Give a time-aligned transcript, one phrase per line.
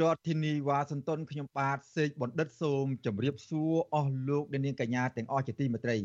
[0.00, 5.96] រដ្ឋធានីវ៉ាស៊ីនតោនខ្ញុំបាទសេកបណ្ឌិតសូមជម្រាបសួរអស់លោកអ្នកនាងកញ្ញាទាំងអស់ជាទីមេត្រី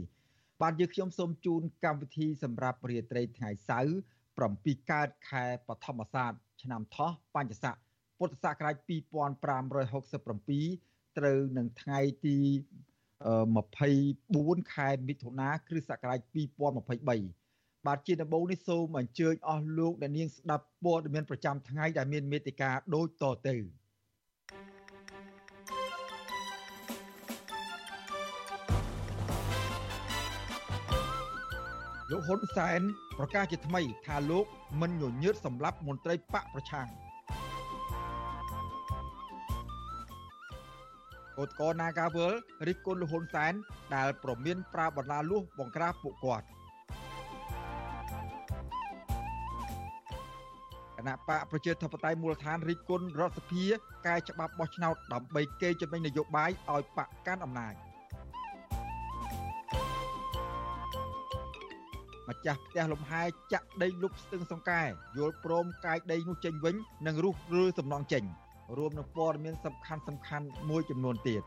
[0.61, 3.93] បាទយើងខ្ញុំសូមជូនកម្មវិធីសម្រាប់រាត្រីថ្ងៃសៅរ៍
[4.39, 7.75] 7កើតខែបឋមសាទឆ្នាំថោះបញ្ញស័ក
[8.19, 12.37] ពុទ្ធសករាជ2567ត្រូវនឹងថ្ងៃទី
[13.95, 17.46] 24ខែមិថុនាគ្រិស្តសករាជ2023
[17.85, 23.55] បាទជាដំបូងនេះសូមអញ្ជើញអស់លោកអ្នកនាងស្ដាប់ព័ត៌មានប្រចាំថ្ងៃដែលមានមេតិការដូចតទៅ
[32.11, 32.81] លោកហ៊ុនសែន
[33.17, 34.45] ប្រកាសជាថ្មី ថាលោក
[34.81, 36.87] មិនញញើតសម្រាប់មន្ត្រីបកប្រឆាំង
[41.37, 42.33] កោតកោនាការវល
[42.67, 43.53] រិះគន់លោកហ៊ុនសែន
[43.95, 46.47] ដែលប្រមានប្រើបណ្ដាលួសបង្ក្រាបពួកគាត់
[51.07, 53.63] ណៈបកប្រជាធិបតេយ្យមូលដ្ឋានរិះគន់រដ្ឋសភា
[54.07, 57.75] កែច្បាប់បោះឆ្នោតដើម្បីកេរចំណេញនយោបាយឲ្យបកកាន់អំណាច
[62.29, 64.83] ម្ចាស់ផ្ទះលំហែចាក់ដីលុបស្ទឹងសង្កែ
[65.17, 66.75] យល់ព្រមកាយដីនោះចេញវិញ
[67.07, 68.23] និងរុះរើសំណងចេញ
[68.77, 71.43] រួមនឹងព័ត៌មានសំខាន់សំខាន់មួយចំនួនទៀត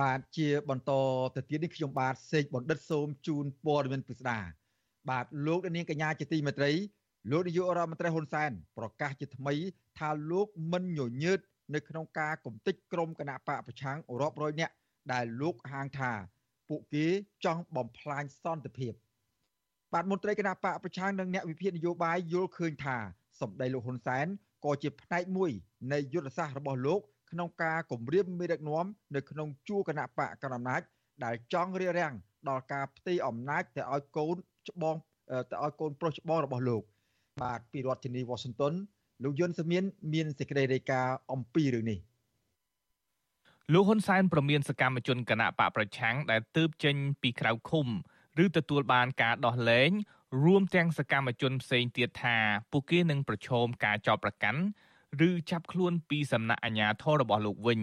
[0.00, 0.92] បាទជាបន្ត
[1.36, 4.38] ទៅទៀតនេះខ្ញុំបាទសេកបណ្ឌិតសូមជូនព័ត៌មានពិស្ដា
[5.10, 6.72] បាទលោកនាងកញ្ញាជាទីមេត្រី
[7.30, 9.54] លោកនាយករដ្ឋមន្ត្រីហ៊ុនសែនប្រកាសជាថ្មី
[9.98, 11.40] ថាលោកមិនញញើត
[11.74, 14.72] នៅក្នុងការគំតិចក្រមគណៈបកប្រឆាំងរាប់រយនាក់
[15.12, 16.12] ដែលលោកហាងថា
[16.68, 17.06] ពួកគេ
[17.44, 18.92] ចង់បំផ្លាញសន្តិភាព
[19.92, 22.96] បាទមន្ត្រីគណៈបកប្រឆាំងនិងអ្នកវិភាគនយោបាយយល់ឃើញថា
[23.40, 24.26] សម្ដីលោកហ៊ុនសែន
[24.64, 25.50] ក៏ជាផ្នែកមួយ
[25.92, 27.00] នៃយុទ្ធសាស្ត្ររបស់លោក
[27.32, 30.80] ក្នុងការគម្រាមមេដឹកនាំនៅក្នុងជួរគណៈបកកណ្ដាលអំណាច
[31.24, 32.14] ដែលចង់រារាំង
[32.48, 34.36] ដល់ការផ្ទេរអំណាចទៅឲ្យកូន
[34.68, 34.96] ច្បង
[35.50, 36.82] ទៅឲ្យកូនប្រុសច្បងរបស់លោក
[37.42, 38.72] បាទពីរដ្ឋធានីវ៉ាស៊ីនតោន
[39.22, 41.98] លោកយុនសមៀនមានសេចក្តីរាយការណ៍អំពីរឿងនេះ
[43.72, 47.86] លោកហ៊ុនសែនប្រមានសកម្មជនគណៈបកប្រឆាំងដែលទើបចេញពីក្រៅឃុំ
[48.44, 49.90] ឬទទួលបានការដោះលែង
[50.44, 52.36] រួមទាំងសកម្មជនផ្សេងទៀតថា
[52.70, 54.60] ពួកគេនឹងប្រឈមការចោទប្រកាន់
[55.28, 57.80] ឬចាប់ខ្លួនពីសំណាក់អាជ្ញាធររបស់លោកវិញ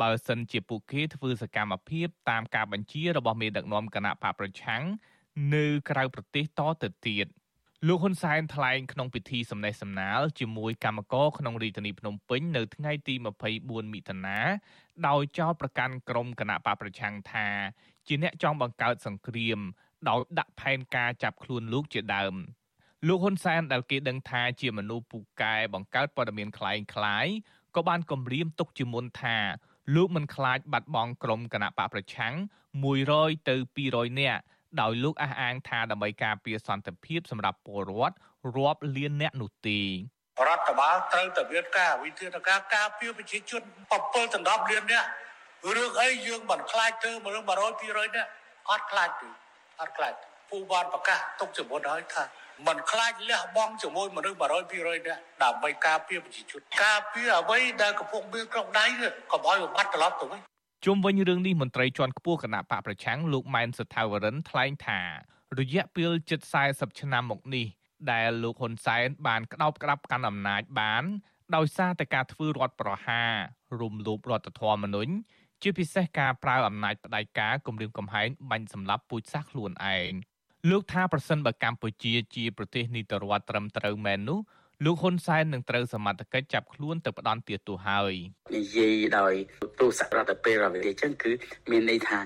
[0.00, 4.82] បើសិនជាពួកគេធ្វើសកម្មភាពតាមការបញ្ជារបស់មេដឹកនាំគណៈបកប្រឆាំង
[5.54, 7.28] នៅក្រៅប្រទេសតទៅទៀត។
[7.88, 13.14] លោកហ៊ុនសែនថ្លែងក្នុងពិធីសម្ដែងសម្ណាលជាមួយគណៈកម្មការក្នុងរាជធានីភ្នំពេញនៅថ្ងៃទី
[13.54, 14.38] 24មិថុនា
[15.08, 17.48] ដោយចោទប្រកាន់ក្រុមគណៈបកប្រឆាំងថា
[18.06, 19.58] ជាអ្នកចង់បង្កើតសង្គ្រាម
[20.08, 22.34] ដោយដាក់ផែនការចាប់ខ្លួនលោកជាដើម
[23.07, 27.27] លោកហ៊ុនសែនដែលគេដឹងថាជាមនុស្សពូកែបង្កើតព័ត៌មានคล้ายคล้าย
[27.75, 29.37] ក៏បានគម្រាមទុកជាមុនថា
[29.95, 32.33] លោកមិនខ្លាចបាត់បង់ក្រុមគណៈបកប្រឆាំង
[32.91, 33.55] 100ទៅ
[33.87, 34.41] 200នាក់
[34.81, 38.15] ដោយលោកអះអាងថាដើម្បីការពារសន្តិភាពសម្រាប់ពលរដ្ឋ
[38.55, 39.79] រាប់លានអ្នកនោះទេ
[40.47, 43.61] រដ្ឋបាលត្រូវតែមានការវិធានការការពារប្រជាជន
[43.99, 45.05] 7ដណ្ដប់លានអ្នក
[45.75, 47.51] រឿងអីយើងមិនខ្លាចធ្វើមនុស្ស100
[47.81, 48.29] 200នាក់
[48.69, 49.29] អត់ខ្លាចទេ
[49.81, 50.13] អត់ខ្លាច
[50.49, 52.23] ពូបានប្រកាសទុកជាមុនហើយថា
[52.66, 58.86] មិនខ្លាចលះបង់ជាមួយមនុស្ស100 200នាក់ដើម្បីការពារប្រជាជនការពារអ្វីដែលកំពុងមានក្នុងដៃ
[59.32, 60.40] កុំឲ្យបាត់ត្រឡប់ទៅវិញ
[60.84, 65.00] ជុំវិញរឿងនេះមន្ត្រីជាន់ខ្ពស់គណៈបកប្រឆាំងលោកម៉ែនសថាវរិនថ្លែងថា
[65.58, 66.40] រយៈពេលជិត
[66.70, 67.66] 40ឆ្នាំមកនេះ
[68.12, 71.04] ដែលលោកហ៊ុនសែនបានក្តោបក្តាប់កាន់អំណាចបាន
[71.56, 73.32] ដោយសារតែការធ្វើរដ្ឋប្រហារ
[73.80, 75.12] រំលោភរដ្ឋធម្មនុញ្ញ
[75.62, 80.12] ជាពិសេសការប្រើអំណាចផ្ដាច់ការគម្រាមកំហែងបាញ់សម្លាប់ពូជសាសន៍ខ្លួនឯង
[80.70, 84.38] លោកថាប្រសិនបើកម្ពុជាជាប្រទេសនីតិរដ្ឋត្រឹមត្រូវមែននោះ
[84.84, 88.14] លោកហ៊ុនសែននឹងត្រូវសមត្ថកិច្ចចាប់ខ្លួនទៅផ្ដន់ទាទោសហើយ
[88.56, 89.34] និយាយដោយ
[89.80, 91.30] ទោសរដ្ឋពេលរវេលាចឹងគឺ
[91.70, 92.18] មានន័យថា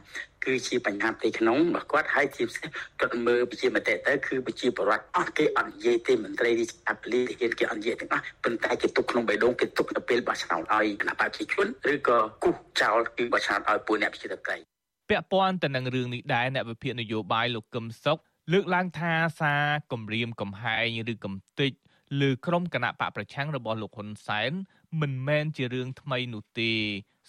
[0.45, 2.69] គឺជាបញ្ហាផ្ទៃក្នុងរបស់គាត់ហើយជាពិសេស
[3.01, 14.65] គាត់មើលជាមតិទៅគឺប្រជាពលរដ្ឋអត់គេអត់និយាយទេមន្ត្រីរាជការពលីហ៊ានគេអត់និយាយទាំងអស់ប៉ុន្តែគេទុកក្នុងបេះដូងគេទុកទៅពេលបោះឆ្នោតឲ្យគណៈបព្វជិជនឬក៏គូសចោលគឺបោះឆ្នោតឲ្យពួកអ្នកប្រជាធិបតេយ្យ
[15.11, 18.19] ពាក់ព័ន្ធទៅនឹងរឿងនេះដែរអ្នកវិភាគនយោបាយលោកកឹមសុខ
[18.53, 21.73] លើកឡើងថាសារគម្រាមកំហែងឬកំទេច
[22.21, 24.53] លើក្រុមគណៈបកប្រឆាំងរបស់លោកហ៊ុនសែន
[25.01, 26.73] មិនមែនជារឿងថ្មីនោះទេ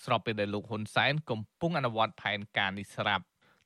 [0.03, 3.23] ស្របពេលដែលលោកហ៊ុនសែនកំពុងអនុវត្តផែនការនេះស្រាប់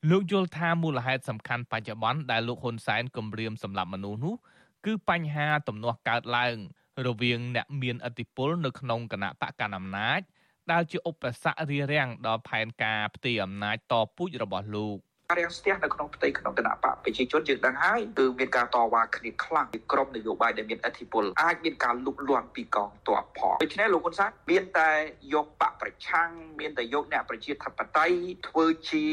[0.09, 4.35] លោកយល់ថាមូលហេតុសំខាន់បច្ចុប្បន្នដែលលោកហ៊ុនសែនគំរាមសម្លាប់មនុស្សនោះ
[4.85, 6.55] គឺបញ្ហាទំនាស់កើតឡើង
[7.07, 10.21] រវាងអ្នកមានឥទ្ធិពលនៅក្នុងគណៈបកកណ្ដាលអំណាច
[10.71, 14.97] ដែលជាឧបសគ្គរារាំងដល់ផែនការផ្ទេរអំណាចតពូជរបស់លោក
[15.39, 24.91] រាំងស្ទះនៅក្នុងផ្ទៃក្នុងគណៈបកប្រជាជនយើងដឹងហើយគឺមានការតវ៉ាគ្នាខ្លាំងពីក្រុមនយោបាយដែលមានឥទ្ធិពលអាចមានការលុបលាន់ពីកងទ័ពផងដូច្នេះលោកហ៊ុនសែនមានតែ
[25.33, 26.29] យកបកប្រឆាំង
[26.59, 28.15] មានតែយកអ្នកប្រជាធិបតេយ្យ
[28.47, 29.05] ធ្វើជា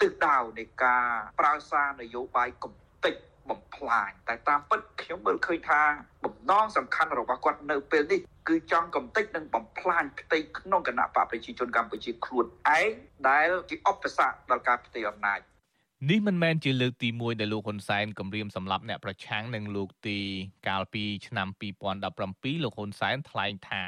[0.00, 1.06] ទិសដៅនៃការ
[1.40, 2.72] ប្រើសារនយោបាយកំ
[3.04, 3.14] តិច
[3.50, 5.82] បំផ្លាញតែតាមពិតខ្ញុំមើលឃើញថា
[6.24, 12.46] បំណងសំខាន់របស់គាត់នៅពេលនេះគឺចង់កំទេចនិងបំផ្លាញផ្ទៃក្នុងគណៈបកប្រជាជនកម្ពុជាខ្លួន
[12.78, 12.90] ឯង
[13.28, 15.40] ដែលជាឧបសគ្គដល់ការផ្ទេរអំណាច
[16.06, 20.18] នេះមិនមែនជាលើកទី1ដែលលោកហ៊ុនសែនគម្រាមសម្លាប់អ្នកប្រឆាំងនឹងលោកទី
[20.68, 21.48] កាលពីឆ្នាំ
[22.02, 23.82] 2017លោកហ៊ុនសែនថ្លែងថា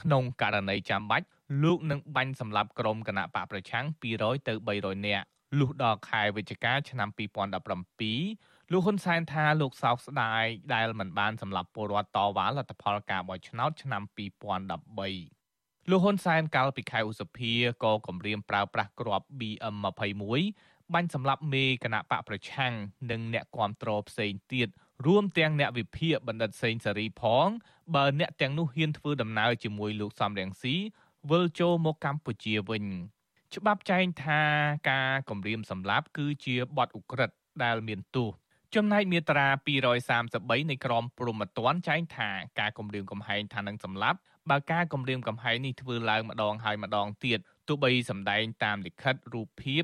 [0.00, 1.26] ក្នុងករណីចាំបាច់
[1.62, 3.84] លោកនឹងបាញ់សម្លាប់ក្រុមគណៈបកប្រឆាំង
[4.16, 5.24] 200ទៅ300នាក់
[5.58, 7.08] លុះដល់ខែវិច្ឆិកាឆ្នាំ
[7.90, 10.44] 2017លោកហ៊ុនសែនថាលោកសោកស្ដាយ
[10.74, 15.42] ដែលមិនបានសម្លាប់ពលរដ្ឋតវ៉ាលទ្ធផលការបោះឆ្នោតឆ្នាំ2013
[15.90, 17.52] លោកហ៊ុនសែនកាលពីខែឧសភា
[17.84, 20.22] ក៏គម្រាមប្រើប្រាស់គ្រាប់ BM21
[20.94, 22.72] បាញ់សម្លាប់មេគណៈបកប្រឆាំង
[23.10, 24.68] និងអ្នកគាំទ្រផ្សេងទៀត
[25.06, 27.48] រួមទាំងអ្នកវិភាគបណ្ឌិតសេងសេរីផង
[27.94, 30.74] បើអ្នកទាំងនោះហ៊ានធ្វើដំណើរជាមួយលោកសំរងស៊ី
[31.30, 32.84] វិលចូលមកកម្ពុជាវិញ
[33.54, 34.40] ច្បាប់ចែងថា
[34.90, 38.30] ការគម្រាមសម្លាប់គឺជាបទឧក្រិដ្ឋដែលមានទោស
[38.74, 39.46] ចំណែកមាត្រា
[40.08, 42.30] 233នៃក្រមព្រហ្មទណ្ឌចែងថា
[42.60, 44.18] ការគម្រាមកំហែងថានឹងសម្លាប់
[44.50, 49.82] បើការគម្រាមកំហែងនេះធ្វើឡើងម្ដងហើយម្ដងទៀតទោះបីសម្ដែងតាមលិខិតរូបភាព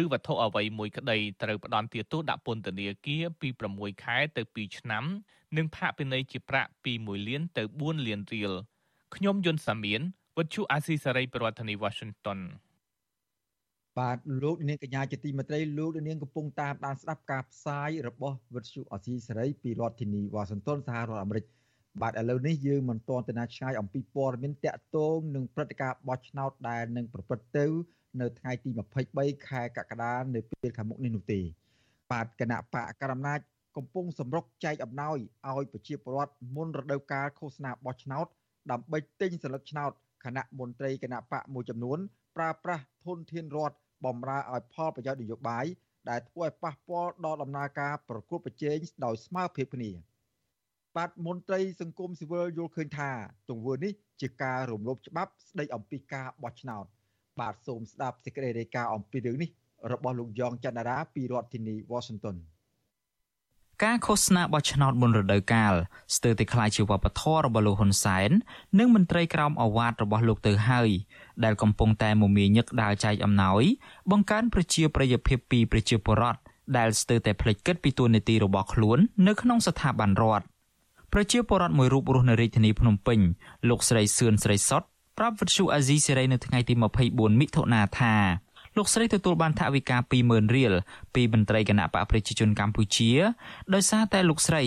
[0.00, 5.04] ឬវត្ថុអ្វីមួយក្តីត្រូវផ្ដន្ទាទោសដាក់ពន្ធនាគារពី6ខែទៅ2ឆ្នាំ
[5.56, 8.52] និងផាកពិន័យជាប្រាក់ពី1លានទៅ4លានរៀល
[9.14, 10.00] ខ្ញុំយុនសាមៀន
[10.38, 12.40] វិទ្យុអាស៊ីសេរីប្រធានាធិបតី Washington
[13.98, 21.44] បាទលោកនាងកញ្ញាជាទីមេត្រីលោកនាងកំពុងតាមដានស្ដាប់ការផ្សាយរបស់វិទ្យុអាស៊ីសេរីពីរដ្ឋធានី Washington សហរដ្ឋអាមេរិក
[22.00, 27.66] បាទឥឡូវនេះយើងមិនទាន់ទៅណាឆ្ងាយអំពីព័ត៌មានតាក់ទងនឹងព្រឹត្តិការណ៍បោះឆ្នោតដែលនឹងប្រព្រឹត្តទៅ
[28.20, 28.70] នៅថ្ងៃទី
[29.08, 31.40] 23ខែកក្កដានៅពេលខាងមុខនេះនោះទេ
[32.10, 33.40] បាទគណៈបកករណាច
[33.76, 35.18] កំពុងសម្រុកចែកអំណោយ
[35.48, 38.26] ឲ្យប្រជាពលរដ្ឋមុនរដូវកាលឃោសនាបោះឆ្នោត
[38.70, 39.90] ដើម្បីទិញសិលឹកឆ្នោត
[40.24, 41.98] គណៈមន្ត្រីគណៈបកមួយចំនួន
[42.36, 45.64] ប្រើប្រាស់ធនធានរដ្ឋបំរើឲ្យផលប្រយោជន៍នយោបាយ
[46.10, 49.90] ដែលធ្វើឲ្យប៉ះពាល់ដល់ដំណើរការប្រគល់ប្រជែងដោយស្មើភាពគ្នា
[50.96, 53.10] បាទមន្ត្រីសង្គមស៊ីវិលយល់ឃើញថា
[53.50, 56.84] ទង្វើនេះជាការរំលោភច្បាប់ស្ដីអំពីការបោះឆ្នោត
[57.40, 59.50] បាទសូមស្ដាប់សេចក្តីរាយការណ៍អំពីរឿងនេះ
[59.92, 62.36] របស់លោកយ៉ងច័ន្ទរាពីរដ្ឋធានី Washington
[63.84, 65.74] ការឃោសនាបោះឆ្នោតមុនរដូវកាល
[66.16, 68.30] ស្ទើរតែក្លាយជាវប្បធម៌របស់លោកហ៊ុនសែន
[68.78, 70.90] និងមន្ត្រីក្រមអាវ៉ាតរបស់លោកទៅហើយ
[71.44, 73.62] ដែលកំពុងតែមមាញឹកដើរចែកអំណោយ
[74.10, 76.40] បង្កើនប្រជាប្រិយភាពពីប្រជាពលរដ្ឋ
[76.76, 80.44] ដែលស្ទើរតែភ្លេចគិតពីទួលនីតិរបស់ខ្លួននៅក្នុងស្ថាប័នរដ្ឋ
[81.12, 83.18] ប្រជាពលរដ្ឋមួយរូបរស់នៅរាជធានីភ្នំពេញ
[83.68, 84.82] លោកស្រីសឿនស្រីសុត
[85.18, 86.74] ប្រាប់វិទ្យុអាស៊ីសេរីនៅថ្ងៃទី
[87.06, 88.14] 24មិថុនាថា
[88.76, 90.72] លោកស្រីទទួលបានថវិកា20000រៀល
[91.14, 93.10] ពីមន្ត្រីគណៈបកប្រជាជនកម្ពុជា
[93.74, 94.62] ដោយសារតែលោកស្រី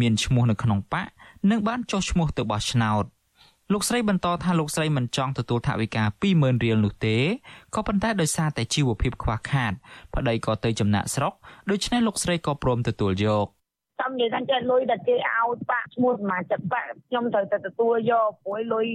[0.00, 1.06] មានឈ្មោះនៅក្នុងបក
[1.50, 3.04] និងបានចុះឈ្មោះទៅបោះឆ្នោត
[3.72, 6.02] លោកស្រីបន្តថាលោកស្រីមិនចង់ទទួលថវិកា
[6.34, 7.16] 20000រៀលនោះទេ
[7.74, 9.72] ក៏ប៉ុន្តែដោយសារតែជីវភាពខ្វះខាត
[10.14, 11.32] ប្តីក៏ទៅចំណាក់ស្រុក
[11.70, 13.46] ដូច្នេះលោកស្រីក៏ព្រមទទួលយក
[14.00, 18.88] ចាំនិយាយថាចេះលុយតែគេឲ្យបាក់ឈ្មោះសមាជិកបាក់ខ្ញុំត្រូវតែទទួលយកព្រោះលុយ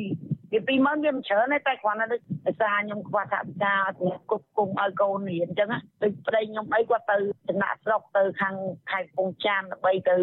[0.52, 5.70] វា20000វាមិនច្រើនទេតែគ្រាន់តែដូចសារខ្ញុំខ្វះថវិកាសម្រាប់គប់គុំឲ្យកូនរៀនអញ្ចឹង
[6.02, 7.18] ដូចប្តីខ្ញុំអីគាត់ទៅ
[7.50, 8.56] ចំណាក់ស្រុកទៅខាង
[8.92, 10.16] ខេត្តកំពង់ចាមដើម្បីទៅ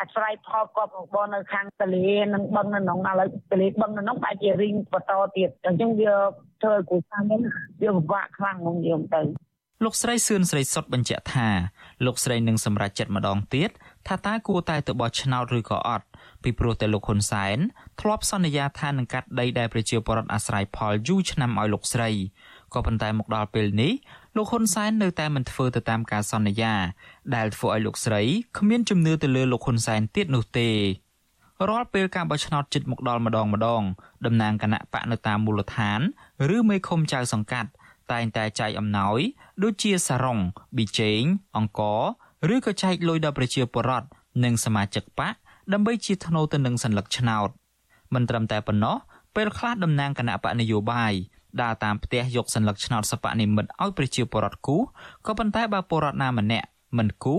[0.00, 6.14] អាស្រ័យផលគាត់របស់នៅខាងទលេនិងបឹងនៅក្នុងឥឡូវទលេបឹងនៅក្នុងបែរជារីងបន្តទៀតអញ្ចឹងវា
[6.62, 7.40] ធ្វើឲ្យគ្រួសារខ្ញុំ
[7.82, 9.22] វាពិបាកខ្លាំងហ្មងយើងទៅ
[9.84, 11.48] លោកស្រីសឿនស្រីសុតបញ្ជាក់ថា
[12.06, 13.70] លោកស្រីនឹងសម្រេចចិត្តម្ដងទៀត
[14.08, 16.06] ថាតើគួរតែទៅបោះឆ្នោតឬក៏អត់
[16.42, 17.58] ពីព្រោះតែលោកហ៊ុនសែន
[18.00, 22.10] ធ្លាប់សន្យាថានឹងកាត់ដីដែលប្រជាពលរដ្ឋអាស្រ័យផលយូរឆ្នាំឲ្យលោកស្រី
[22.74, 23.92] ក៏ប៉ុន្តែមកដល់ពេលនេះ
[24.36, 26.74] លោកហ៊ុនសែននៅតែមិនធ្វើទៅតាមការសន្យា
[27.34, 28.22] ដែលធ្វើឲ្យលោកស្រី
[28.58, 30.70] គ្មានជំនឿទៅលើលោកហ៊ុនសែនទៀតនោះទេ
[31.68, 33.82] រាល់ពេលការបោះឆ្នោតជិតមកដល់ម្ដងម្ដង
[34.26, 36.00] តំណាងគណៈបកនៅតាមមូលដ្ឋាន
[36.56, 37.70] ឬមេឃុំចៅសង្កាត់
[38.12, 39.18] តែងតែចែកអំណោយ
[39.62, 40.38] ដូចជាសារ៉ុង
[40.76, 41.20] ប៊ីចេង
[41.56, 42.00] អង្គរ
[42.54, 44.08] ឬក៏ចែកលុយដល់ប្រជាពលរដ្ឋ
[44.44, 45.34] និងសមាជិកបក
[45.73, 47.49] ដើម្បីជាធ្នូទៅនឹងសัญลักษณ์ឆ្នោត
[48.13, 48.95] មិនត្រឹមតែប៉ុណ្ណោះ
[49.35, 51.13] ពេលខ្លះតំណាងគណៈបកនយោបាយ
[51.61, 54.77] ដើរតាមផ្ទះយកសัญลักษณ์ឆ្នោតសពនិមិត្តឲ្យប្រជាពលរដ្ឋគូ
[55.25, 57.35] ក៏ប៉ុន្តែបើពលរដ្ឋណាម្នាក់មិនគូ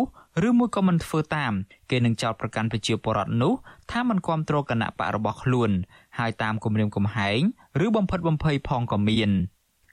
[0.47, 1.53] ឬមួយក៏មិនធ្វើតាម
[1.91, 3.53] គេនឹងចោទប្រកាន់ប្រជាពលរដ្ឋនោះ
[3.91, 5.71] ថាមិនគ្រប់គ្រងគណៈបករបស់ខ្លួន
[6.19, 7.41] ហើយតាមគម្រាមកំហែង
[7.85, 9.31] ឬបំផិតបំភ័យផងក៏មាន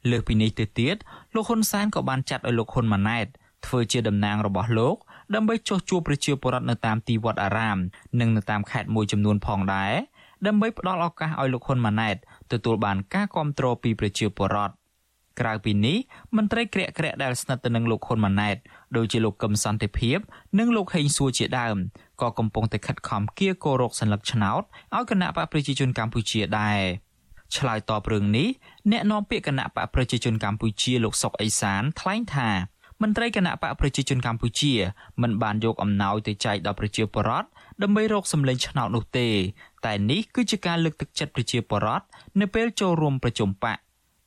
[0.09, 0.95] លើសពីនេះទៅទៀត
[1.33, 3.27] លោកហ៊ុនសែនក៏បានចាត់ឲ្យលោកហ៊ុនម៉ាណែត
[3.65, 4.95] ធ្វើជាតំណាងរបស់លោក
[5.35, 7.77] ដើម្បីចោះជួបប្រជាពលរដ្ឋនៅតាមទីវត្តអារាម
[8.19, 9.93] និងនៅតាមខេត្តមួយចំនួនផងដែរ
[10.47, 12.15] ដើម្បីផ្ដល់ឱកាសឲ្យលោកហ៊ុនម៉ាណែត
[12.51, 14.81] ទទួលបានការគ្រប់គ្រងពីប្រជាពលរដ្ឋ
[15.39, 15.97] ក្រៅពីនេះ
[16.35, 18.57] មន្ត្រីក្រាក់ក្រាក់ដែលស្និទ្ធទៅនឹងលោកហ៊ុនម៉ាណែត
[18.97, 20.17] ដូចជាលោកកឹមសន្តិភាព
[20.59, 21.77] និងលោកហេងសួរជាដើម
[22.21, 24.61] ក៏កំពុងតែខិតខំគៀកោរោគសัญลักษณ์ឆ្នោត
[24.95, 26.81] ឲ្យគណៈបកប្រជាជនកម្ពុជាដែរ
[27.57, 28.47] ឆ្លើយតបរឿងនេះ
[28.91, 32.49] អ្នកនាំពាក្យគណៈបកប្រជាជនកម្ពុជាលោកសុកអេសានថ្លែងថា
[33.02, 34.72] មន្ត្រីគណៈបកប្រជាជនកម្ពុជា
[35.22, 37.48] មិនបានយកអំណោយទៅចែកដល់ប្រជាពលរដ្ឋ
[37.82, 39.28] ដើម្បីរកសម្លេងឆ្នោតនោះទេ
[39.86, 42.06] តែនេះគឺជាការលើកទឹកចិត្តប្រជាពលរដ្ឋ
[42.40, 43.78] នៅពេលចូលរួមប្រជុំបក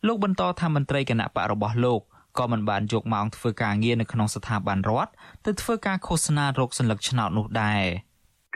[0.08, 2.02] លោកបន្តថាមន្ត្រីគណៈបករបស់លោក
[2.40, 5.12] ក៏មិនបានយកម៉ោងធ្វើការងារនៅក្នុងស្ថាប័នរដ្ឋ
[5.46, 7.84] ទៅធ្វើការឃោសនារោគសញ្ញាឆ្នោតនោះដែរ។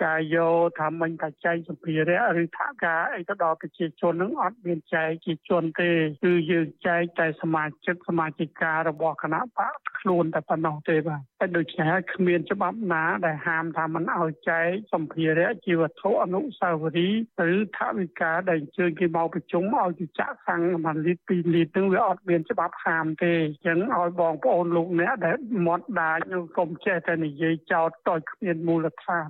[0.04, 5.90] ការយកថាមិញថាចែកសម្ភារៈឬថាការអីទៅដល់ប្រជាជននឹងអត់មានចែកជាជនទេ
[6.24, 17.22] គឺយើងចែកតែសមាជិកសមាជិការបស់គណៈបកខ្លួនតែប៉ុណ្ណោះទេបាទតែដូច្នេះហើយគ្មានច្បាប់ណាដែលហាមថាមិនឲ្យចែកសម្ភារៈជាវត្ថុអនុស្សាវរីយ៍
[17.56, 26.24] ឬថាវិការដែលអញ្ជើញគេមកប្រជុំឲ្យទៅចាក់សាំង1លីត្រ2លីត្រនឹងវាអត់មានច្បាប់ហាមទេអញ្ចឹងឲ្យបងប្អូនលោកអ្នកដែលមាត់ដាច់
[26.58, 29.30] កុំចេះតែនិយាយចោតតូចគ្មានមូលដ្ឋាន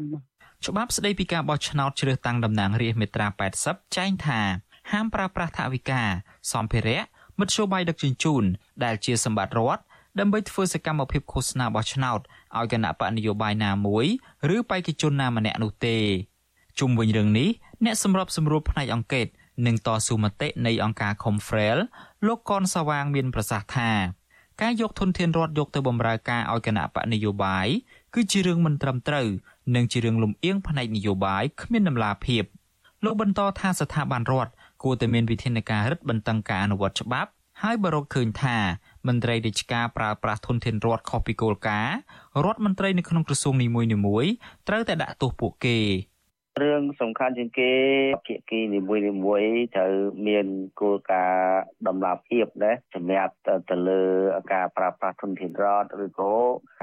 [0.67, 3.27] ច្បាប់ស្តីពីការបោះឆ្នោតជ្រើសតាំងតំណាងរាស្ត្រមាត្រា
[3.61, 4.39] 80ចែងថា
[4.91, 6.01] ហាមប្រើប្រាស់ថវិកា
[6.53, 6.99] សម្ភារៈ
[7.39, 8.43] មធ្យោបាយដឹកជញ្ជូន
[8.83, 9.81] ដែលជាសម្បត្តិរដ្ឋ
[10.19, 12.19] ដើម្បីធ្វើសកម្មភាពឃោសនាបោះឆ្នោត
[12.57, 14.05] ឲ្យគណៈបកនយោបាយណាមួយ
[14.55, 15.97] ឬបេក្ខជនណាម្នាក់នោះទេ
[16.79, 17.49] ជុំវិញរឿងនេះ
[17.85, 19.27] អ្នកសម្របសម្រួលផ្នែកអង្គការ
[19.65, 21.77] និងតស៊ូមតិនៃអង្គការ Confrel
[22.27, 23.91] លោកកនសាវាងមានប្រសាសន៍ថា
[24.61, 27.67] ការយកធនធានរដ្ឋយកទៅបម្រើការឲ្យគណៈបកនយោបាយ
[28.13, 29.27] គឺជារឿងមិនត្រឹមត្រូវ
[29.75, 32.43] និងជារឿងលំអៀងផ្នែកនយោបាយគ្មានដំណាភាព
[33.03, 34.51] លោកបន្តថាស្ថាប័នរដ្ឋ
[34.83, 37.29] គួរតែមានវិធានការរឹតបន្តឹងការអនុវត្តច្បាប់
[37.61, 38.57] ហើយបើរកឃើញថា
[39.07, 41.95] មន្ត្រីរាជការប្រើប្រាស់ធនធានរដ្ឋខុសពីគោលការណ៍
[42.45, 44.31] រដ្ឋមន្ត្រីនៅក្នុងក្រសួងនីមួយៗ
[44.67, 45.77] ត្រូវតែដាក់ទោសពួកគេ
[46.61, 47.71] រឿងសំខាន់ជាងគេ
[48.27, 49.43] ភាគីនីមួយនីមួយ
[49.75, 49.93] ត្រូវ
[50.27, 50.45] មាន
[50.81, 53.33] គោលការណ៍ដំណាភាពណាសម្រាប់
[53.69, 54.01] ទៅលើ
[54.53, 56.33] ការប្រើប្រាស់ធនធានរដ្ឋឬក៏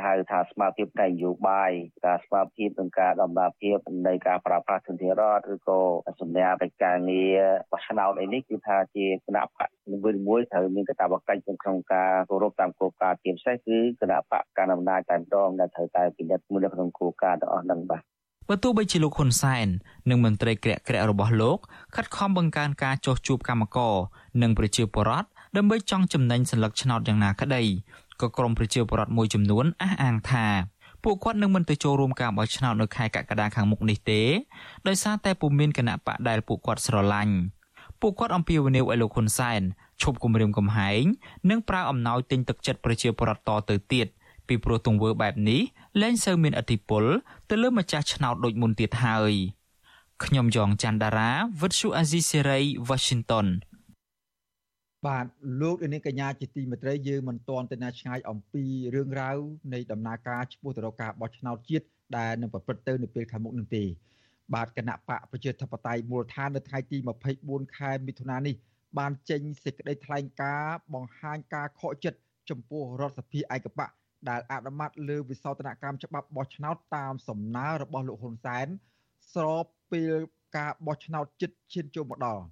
[0.05, 1.71] ហៅថាស្មារតីនយោបាយ
[2.07, 5.81] ការស្មារតីក្នុងការដំណាភាពនៃការប្រើប្រាស់ធនធានរដ្ឋឬក៏
[6.21, 7.39] សម្រាប់កិច្ចការងារ
[7.71, 18.20] បោះឆ្នោតអីនេះគឺថាជាគណៈបកនីមួយនីមួយត្រូវមានកាតព្វកិច្ចក្នុងការគោរពតាមគោលការណ៍ជាពិសេសគឺគណៈបកកណ្ដាលអំណាចតែម្ដងដែលត្រូវតែពិនិត្យមួយនៅក្នុងគោលការណ៍ទាំងអស់ហ្នឹងបាទ
[18.53, 19.67] បើទោះបីជាលោកហ៊ុនសែន
[20.11, 21.59] និងមន្ត្រីក្រាក់ក្រាក់របស់លោក
[21.95, 23.95] ខិតខំបង្កើនការចោះជួបកម្មករ
[24.43, 27.63] និងប្រជាពលរដ្ឋដើម្បីចង់ចំណេញសញ្ញាឆ្នោតយ៉ាងណាក្តី
[28.21, 30.47] ក៏ក្រមប្រជាពលរដ្ឋមួយចំនួនអះអាងថា
[31.05, 34.21] ពួកគាត់នឹងមិនទៅចូលរួមការបោះឆ្នោតនៅខែកក្កដាខាងមុខនេះទេ
[34.89, 37.35] ដោយសារតែពុំមានគណៈបកដែលពួកគាត់ស្រឡាញ់
[38.01, 39.61] ពួកគាត់អំពាវនាវឲ្យលោកហ៊ុនសែន
[40.03, 41.03] ឈប់គំរាមកំហែង
[41.51, 44.07] និងប្រើអំណោយទិញទឹកចិត្តប្រជាពលរដ្ឋតទៅទៀត
[44.51, 45.61] ពីព្រោះទង្វើបែបនេះ
[46.01, 47.05] លែងសូវមានឥទ្ធិពល
[47.51, 49.33] ទៅលើម្ចាស់ឆ្នោតដូចមុនទៀតហើយ
[50.25, 51.31] ខ្ញុំយ៉ងច័ន្ទដារា
[51.61, 53.47] វិទ្យុអាស៊ីសេរី Washington
[55.07, 55.27] បាទ
[55.61, 58.65] លោកនាងកញ្ញាជាទីមេត្រីយើងមិនទាន់ទៅណាឆ្ងាយអំពី
[58.95, 59.37] រឿងរ៉ាវ
[59.73, 61.87] នៃដំណើរការឈ្មោះទៅរកការបោះឆ្នោតជាតិ
[62.19, 63.85] ដែលនឹងប្រព្រឹត្តទៅនៅពេលខាងមុខនេះទេ
[64.55, 66.97] បាទគណៈបកប្រជាធិបតេយ្យមូលដ្ឋាននៅថ្ងៃទី
[67.37, 68.55] 24ខែមិថុនានេះ
[68.99, 72.19] បានចេញសេចក្តីថ្លែងការណ៍បង្ហាញការខកចិត្ត
[72.51, 73.91] ចំពោះរដ្ឋសភាឯកបក
[74.29, 78.67] ដែលអនុម័តលើវិសោធនកម្មច្បាប់បោះឆ្នោតតាមសំណើរបស់លោកហ៊ុនសែន
[79.35, 80.15] ស្របពេល
[80.57, 82.45] ការបោះឆ្នោតជិតឈានចូលមកដល់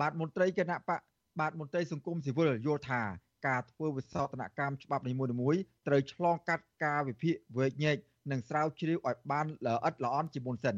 [0.00, 1.00] បាទមន្ត្រីគណៈបក
[1.40, 3.02] បាទមន្ត្រីសង្គមស៊ីវិលយល់ថា
[3.46, 7.96] ការធ្វើវិសោធនកម្មច្បាប់នីមួយៗត្រូវឆ្លងកាត់ការវិភាគវែកញែក
[8.30, 10.76] និងស្រាវជ្រាវឲ្យបានល្អិតល្អន់ជាមុនសិន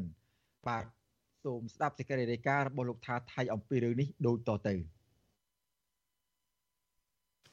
[0.67, 0.85] បាទ
[1.43, 4.75] សូមស្ដាប់សេចក្តីរាយការណ៍របស់លោកថាថៃអំពីរឿងនេះដូចតទៅ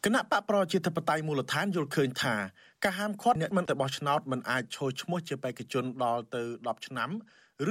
[0.07, 2.35] គណៈបកប្រជាធិបតេយ្យមូលដ្ឋានយល់ឃើញថា
[2.85, 7.11] ការហាមឃាត់អ្នកមិនទៅបោះឆ្នោតមិនអាចឈរឈ្មោះជាបេក្ខជនដល់ទៅ10ឆ្នាំ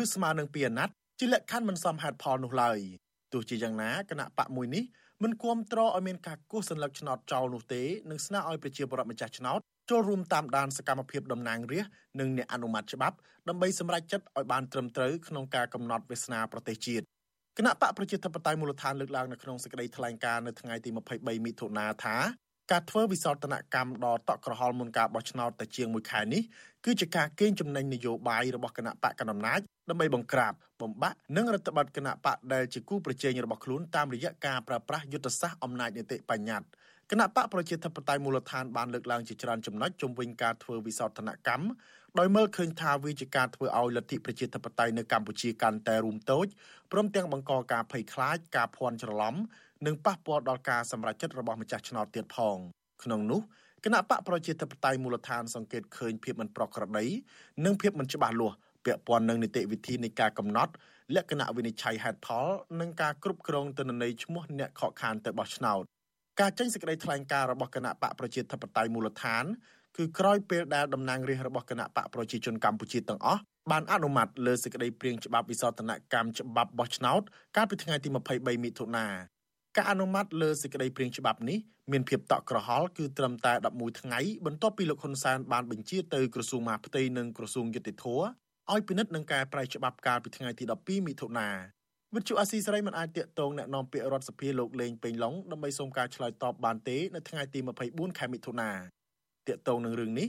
[0.01, 2.77] ឬស្មើនឹងពីអាណត្តិជាលក្ខខណ្ឌមិនសមហេតុផលនោះឡើយ
[3.33, 4.83] ទោះជាយ៉ាងណាគណៈបកមួយនេះ
[5.23, 9.59] មិនគាំទ្រឲ្យមានការគូសសញ្ញាឆ្នោតចោលនោះទេនិងស្នើឲ្យប្រជាពលរដ្ឋម្ចាស់ឆ្នោត
[9.89, 13.15] ចូលរួមតាមដានសកម្មភាពតំណាងរាស្ត្រនិងអ្នកអនុម័តច្បាប់
[13.50, 17.05] ដើម្បីសម្រេចចិត្តឲ្យបានត្រឹមត្រូវក្នុងការកំណត់វាសនាប្រទេសជាតិគ
[17.65, 22.18] ណៈបកប្រជាធិបតេយ្យមូលដ្ឋានលើកឡើងនៅក្នុងសេចក្តីថ្លែងការណ៍នៅថ្ងៃទី23មិថុនាថា
[22.72, 26.41] ការធ្វើវិសោធនកម្មដ៏តក់ក្រហល់មុនការបោះឆ្នោតតែជាង1ខែនេះ
[26.86, 36.68] គឺជាការកេងចំណេញនយោបាយរបស់គណៈបកកណ្ដាលអំណាចដើម្បីបង្ក្រាបបំបាក់និងរដ្ឋបတ်គណៈបកដែលជាគូប្រជែងរបស់ខ្លួនតាមរយៈការប្រើប្រាស់យុទ្ធសាស្ត្រអំណាចនីតិបញ្ញត្តិ
[37.13, 41.65] គណៈបកប្រជាធិបតេយ្យមូលដ្ឋានបានលើកឡើងជាច្រើនចំណុចជំវិញការធ្វើវិសោធនកម្ម
[42.20, 46.48] ដោយមើលឃើញថាវាជាការធ្វើឲ្យលទ្ធិប្រជាធិបតេយ្យនៅកម្ពុជាកាន់តែរួមតូច
[46.91, 49.36] ព្រមទាំងបង្កការភ័យខ្លាចការភ័ន្តច្រឡំ
[49.86, 52.58] និងប៉ះពាល់ដល់ការសម្រេចចិត្តរបស់ម្ចាស់ឆ្នោតទៀតផង
[53.03, 53.41] ក្នុងនោះ
[53.86, 57.06] គណៈបកប្រជាធិបតេយ្យមូលដ្ឋានសង្កេតឃើញភាពមិនប្រក្រតី
[57.65, 60.72] និងភាពមិនច្បាស់លាស់ពាក់ព័ន្ធនឹងនីតិវិធីនៃការកំណត់
[61.15, 62.48] លក្ខណៈវិនិច្ឆ័យហេតុផល
[62.80, 65.84] និងការគ្រប់គ្រងទិន្នន័យឈ្មោះអ្នកខកខានទៅបោះឆ្នោត
[66.41, 69.43] ការចេញសេចក្តីថ្លែងការណ៍របស់គណៈបកប្រជាធិបតេយ្យមូលដ្ឋាន
[69.98, 77.21] គឺក្រោយពេលដែលតំណាងរាស្ត្ររបស់គណៈបកប្រជាជនកម្ពុជាទាំងអស់បានអនុម័តលើសេចក្តីព្រាងច្បាប់វិសោធនកម្មច្បាប់បោះឆ្នោត
[77.55, 79.05] កាលពីថ្ងៃទី23មិថុនា
[79.77, 81.60] ការអនុម័តលើសេចក្តីព្រាងច្បាប់នេះ
[81.91, 88.05] មានភាពតក់ក្រហល់គឺត្រឹមតែ11ថ្ងៃបន្ទាប់ពីលោកហ៊ុនសែនបានបញ្ជាទៅក្រសួងមហាផ្ទៃនិងក្រសួងយុតិធធ
[88.71, 91.50] ឲ្យពិនិត្យនឹងការប្រែច្បាប់កាលពីថ្ងៃទី12មិថុនា
[92.14, 97.58] វិទ្យុអាស៊ីសេរីមិនអាចតាកតងแนะនាំពាក្យរដ្ឋសភាលោកលេងពេញឡុងដើម្បីសូមការឆ្លើយតបបានទេនៅថ្ងៃទី
[97.88, 98.70] 24ខែមិថុនា
[99.49, 100.28] តាកតងនឹងរឿងនេះ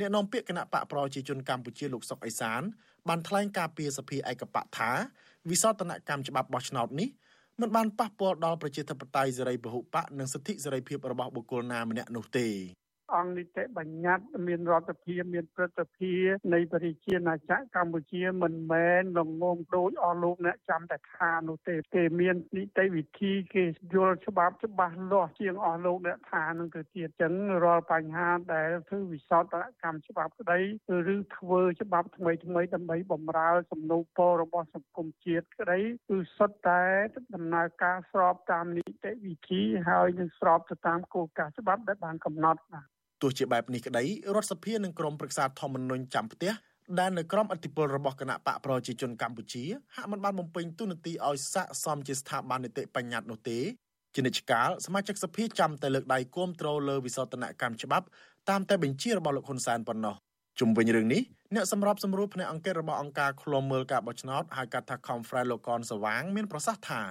[0.00, 2.62] អ្នកនាំពាក្យគណៈបកប្រជាជនកម្ពុជាលោកសុកអេសាន
[3.08, 4.90] បានថ្លែងការពីសភាឯកបៈថា
[5.50, 7.08] វិសោធនកម្មច្បាប់បោះឆ្នោតនេះ
[7.60, 12.48] មិនបានប៉ះពាល់ដល់ប្រជាធិបតេយ្យសេរីពហុបកនិងសិទ្ធិសេរីភាពរបស់បុគ្គលណាម្នាក់នោះទេ
[13.15, 16.13] អង្គនីតិបញ្ញត្តិមានរដ្ឋាភិបាលមានព្រឹទ្ធសភា
[16.53, 30.59] នៃប្រជាណាចក្រកម្ពុជាមិនមែនលងងដូចអស់លោកអ្នកចាំតែថានោះទេគេមាននីតិវិធីគេយល់ច្បាប់ច្បាស់លាស់ជាងអស់លោកអ្នកថានឹងទៅទៀតចឹងរាល់បញ្ហាដែលធ្វើវិសោធនកម្មច្បាប់ក្តី
[31.15, 36.83] ឬធ្វើច្បាប់ថ្មីថ្មីដើម្បីបំរើសំណូមពររបស់សង្គមជាតិក្តីគឺសុទ្ធតែ
[37.35, 44.03] ដំណើរការស្របតាមនីតិវិធីហើយនឹងស្របទៅតាមគោលការណ៍ច្បាប់ដែលបានកំណត់បាទ ទោះជាបែបនេះក្តី
[44.35, 46.51] រដ្ឋសភានិងក្រមប្រឹក្សាធម្មនុញ្ញចាំផ្ទះ
[46.99, 49.63] ដែលនៅក្រមអធិបុលរបស់គណៈបកប្រជាជនកម្ពុជា
[49.95, 53.59] ហាក់មិនបានបំពេញទូនាទីឲ្យស័ក្តិសមជាស្ថាប័ននីតិបញ្ញត្តិនោះទេ
[54.15, 58.05] ជានិច្ចកាលសមាជិកសភាចាំតែលើកដៃគាំទ្រលើវិសោធនកម្មច្បាប់
[58.49, 60.15] តាមតែបញ្ជារបស់លោកហ៊ុនសែនប៉ុណ្ណោះ
[60.59, 61.21] ជុំវិញរឿងនេះ
[61.55, 67.01] អ្នកសម្របសម្រួលផ្នែកអង្គការរបស់អង្គការឃ្លាំមើលការបោះឆ្នោតហៅកាត់ថា Conference លោកកនសវាងមានប្រសាសន៍ថា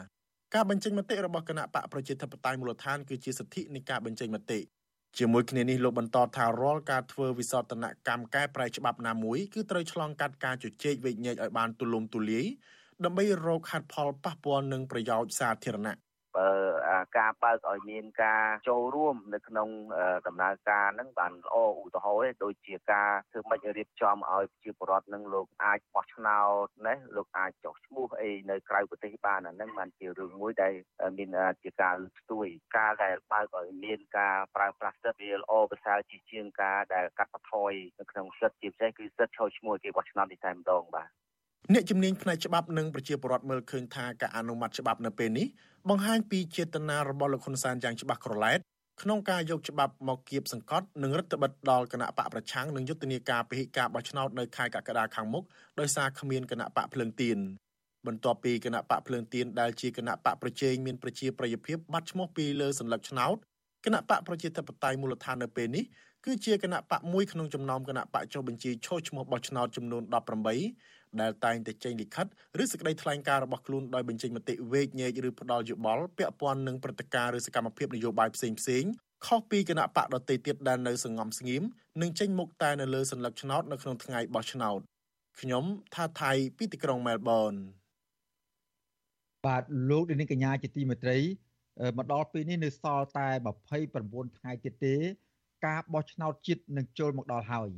[0.55, 4.61] ការបញ្ចេញមតិរបស់គណៈបកប្រជាធិបតេយ្យមូលដ្ឋានគឺជាសិទ្ធិនៃការបញ្ចេញមតិ
[5.19, 12.47] ជាមួយគ្នានេះលោកបន្តថារាល់ការធ្វើវិសោធនកម្មកែប្រែច្បាប់ណាមួយគឺត្រូវឆ្លងកាត់ការជជែកវែកញែកឲ្យបានទូលំទូលាយ
[13.05, 15.95] ដើម្បីរកហេតុផលប៉ះពាល់នឹងប្រយោជន៍សាធារណៈ
[16.37, 16.51] បើ
[17.19, 19.69] ការបើកឲ្យមានការចូលរួមនៅក្នុង
[20.27, 30.75] ដំណើរការហ្នឹងបានល្អឧទាហរណ៍ដូចជាការធ្វើម៉េចរៀបចំឲ្យប្រជាពលរដ្ឋនឹងលោកអាចបោះឆ្នោតណាលោកអាចចុះឈ្មោះអីនៅក្រៅប្រទេសបានអាហ្នឹងបានជារឿងមួយដែល
[31.19, 31.29] មាន
[31.63, 32.47] ជាការលើកស្ទួយ
[32.79, 41.11] ការដែលបើកឲ្យមានការប្រើប្រាស់សិទ្ធិវាល្អប្រសើរជាជាងការដែលកាត់បន្ថយនៅក្នុងសិទ្ធិជាពិសេសគឺសិទ្ធិចូលឈ្មោះគេបោះឆ្នោតនេះតែម្ដងបាទ
[41.75, 45.47] អ្នកជំនាញផ្នែកច្បាប់និងប្រជាពលរដ្ឋមើលឃើញថាការអនុម័តច្បាប់នៅពេលនេះ
[45.89, 48.59] បង្ហាញពីចេតនារបស់លោកហ៊ុនសែនយ៉ាងច្បាស់ក្រឡែត
[49.03, 55.45] ក្នុងការយកច្បាប់មកគៀបសង្កត់និងរដ្ឋបិទដល់គណៈបកប្រឆាំងនិងយុទ្ធនាការពហិការបោះឆ្នោតនៅខែកក្កដាខាងមុខ
[55.81, 57.39] ដោយសារគ្មានគណៈបកភ្លើងទៀន
[58.07, 63.37] បន្ទាប់ពីគណៈបកភ្លើងទៀនដែលជាគណៈបកប្រជែងមានប្រជាប្រិយភាពបាត់ឈ្មោះពីលើសញ្ញាឆ្នោត
[63.85, 65.85] គណៈបកប្រជាធិបតេយ្យមូលដ្ឋាននៅពេលនេះ
[66.25, 72.27] គឺជាគណៈបកមួយក្នុងចំណោមគណៈបកចុះបញ្ជីឈោះឈ្មោះបោះឆ្នោតចំនួន18 ដែលតែងតែចេញលិខិត
[72.63, 78.85] ឬសេចក្តីថ្លែងការណ៍របស់ខ្លួនដោយបញ្ចេញមតិវេកញែកឬផ្ដាល់យោបល់ពាក់ព័ន្ធនឹងព្រឹត្តិការណ៍ឬសកម្មភាពនយោបាយផ្សេងផ្សេង
[79.27, 81.63] ខុសពីគណៈបកដទៃទៀតដែលនៅសងំស្ងៀម
[82.03, 84.81] និងចេញមុខតែនៅលើសញ្ញាឆ្នោតនៅក្នុងថ្ងៃបោះឆ្នោត
[85.41, 87.53] ខ្ញុំថាថៃពីទីក្រុងមែលប៊ន
[89.47, 91.19] បាទលោកនាងកញ្ញាជាទីមេត្រី
[91.99, 93.29] មកដល់ពេលនេះនៅសល់តែ
[93.85, 94.95] 29ថ្ងៃទៀតទេ
[95.67, 97.71] ការបោះឆ្នោតជាតិនឹងចូលមកដល់ហើយ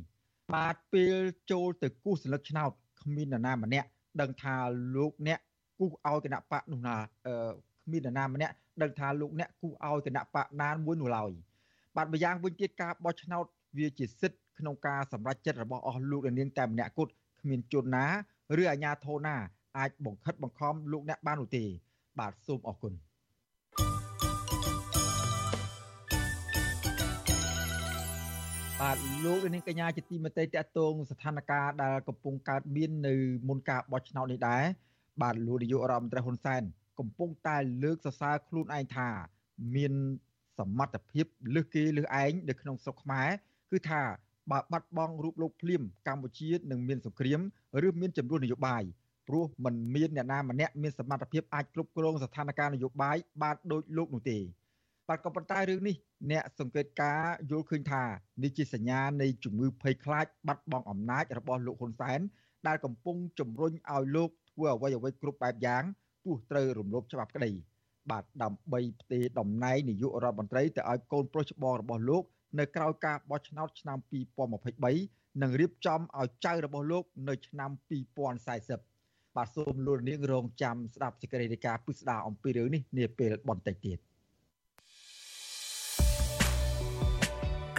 [0.55, 1.15] បាទពេល
[1.51, 2.71] ចូលទៅគូសសន្លឹកឆ្នោត
[3.03, 3.87] គ្មាននរណាម្នាក់
[4.21, 4.55] ដឹងថា
[4.95, 5.39] លោកអ្នក
[5.79, 6.95] គូសឲ្យគណៈបកនោះណា
[7.27, 7.35] អឺ
[7.85, 11.31] គ្មាននរណាម្នាក់ដឹងថាលោកអ្នកគូសឲ្យគណៈបកណាមួយនោះឡើយ
[11.95, 13.45] បាទម្យ៉ាងវិញទៀតការបោះឆ្នោត
[13.77, 17.11] វាជាសិទ្ធិក្នុងការសម្រេចចិត្តរបស់អស់លោកនាងតែម្នាក់គត់
[17.41, 18.05] គ្មានជនណា
[18.61, 19.35] ឬអាជ្ញាធរណា
[19.77, 21.63] អាចបង្ខិតបង្ខំលោកអ្នកបាននោះទេ
[22.19, 22.93] បាទសូមអរគុណ
[28.81, 33.15] បាទលោកនាងកញ្ញាជាទីមេត្រីតកតងស្ថានភាពដែលកំពុងកើតមាននៅ
[33.47, 34.63] មុនការបោះឆ្នោតនេះដែរ
[35.21, 36.61] បាទលោកនាយករដ្ឋមន្ត្រីហ៊ុនសែន
[36.99, 39.09] កំពុងតែលើកសរសើរខ្លួនឯងថា
[39.75, 39.93] មាន
[40.57, 43.27] សមត្ថភាពលើសគេលើសឯងនៅក្នុងស្រុកខ្មែរ
[43.71, 44.01] គឺថា
[44.51, 47.39] បើបាត់បង់រូបលោកភ្លាមកម្ពុជានឹងមានសង្គ្រាម
[47.87, 48.83] ឬមានចំនួននយោបាយ
[49.27, 54.37] ព្រោះมันមានអ្នកណាម្នាក់មានសមត្ថភាពអាចគ្រប់គ្រងស្ថានភាពនយោបាយបានដូចលោកនោះទេ
[55.07, 55.95] បាទក៏ប៉ុន្តែរឿងនេះ
[56.31, 58.03] អ្នកសង្កេតការយល់ឃើញថា
[58.43, 62.19] នេះជាសញ្ញានៃជំងឺភ័យខ្លាចបាត់បង់អំណាចរបស់លោកហ៊ុនសែន
[62.67, 65.83] ដែលកំពុងជំរុញឲ្យលោកធ្វើអ្វីអ្វីគ្រប់បែបយ៉ាង
[66.25, 67.51] ទោះត្រូវរំលោភច្បាប់ក្តី
[68.11, 72.23] បាទដើម្បីផ្ទេរតំណែងនាយករដ្ឋមន្ត្រីទៅឲ្យកូនប្រុសច្បងរបស់លោក
[72.59, 73.97] នៅក្រៅការបោះឆ្នោតឆ្នាំ
[74.69, 77.71] 2023និងរៀបចំឲ្យចៅរបស់លោកនៅឆ្នាំ
[78.33, 83.97] 2040បាទសូមលោកនាងរងចាំស្ដាប់សេចក្តីរាយការណ៍ពិស្ដារអំពីរឿងនេះនាពេលបន្តិចទៀត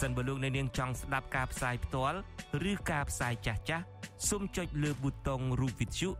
[0.00, 2.18] សិនបើលោកអ្នកនាងចង់ស្ដាប់ការផ្សាយផ្ទាល់
[2.70, 3.84] ឬការផ្សាយចាស់ចាស់
[4.28, 6.10] សូមចុចលើប៊ូតុងរូប Vithu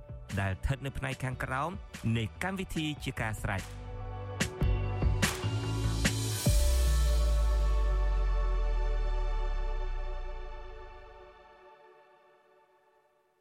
[0.40, 1.70] ដែលស្ថិតនៅផ្នែកខាងក្រោម
[2.16, 3.62] នៃកម្មវិធីជាការស្រេច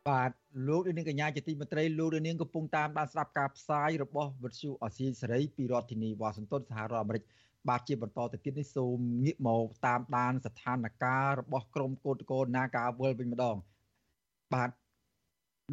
[0.10, 0.32] បាទ
[0.67, 7.24] លោកនាងកញ្ញាជាទីមេត្រីលោកនាងកំពុងតាមដានស្ដាប់ការផ្សាយរបស់វិទ្យុអសីសេរីពីរដ្ឋធានីវ៉ាស៊ីនតោនសហរដ្ឋអាមេរិក
[7.69, 11.04] បាទជាបន្តទៅទៀតនេះសូមងាកមកតាមដានស្ថានភាព
[11.39, 13.56] របស់ក្រមកោតកោនាការវល់វិញម្ដង
[14.54, 14.69] បាទ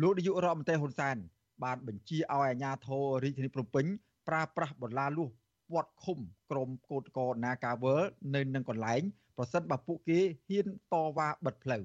[0.02, 1.16] លោកនាយករដ្ឋមន្ត្រីហ៊ុនសែន
[1.64, 3.86] បានបញ្ជាឲ្យអាជ្ញាធររាជធានីភ្នំពេញ
[4.28, 5.30] ប្រើប្រាស់បន្លាលួស
[5.70, 6.18] ពាត់ឃុំ
[6.50, 9.02] ក្រមកោតកោនាការវល់នៅនឹងកន្លែង
[9.36, 11.84] ប្រសិនបើពួកគេហ៊ានតវ៉ាបិទផ្លូវ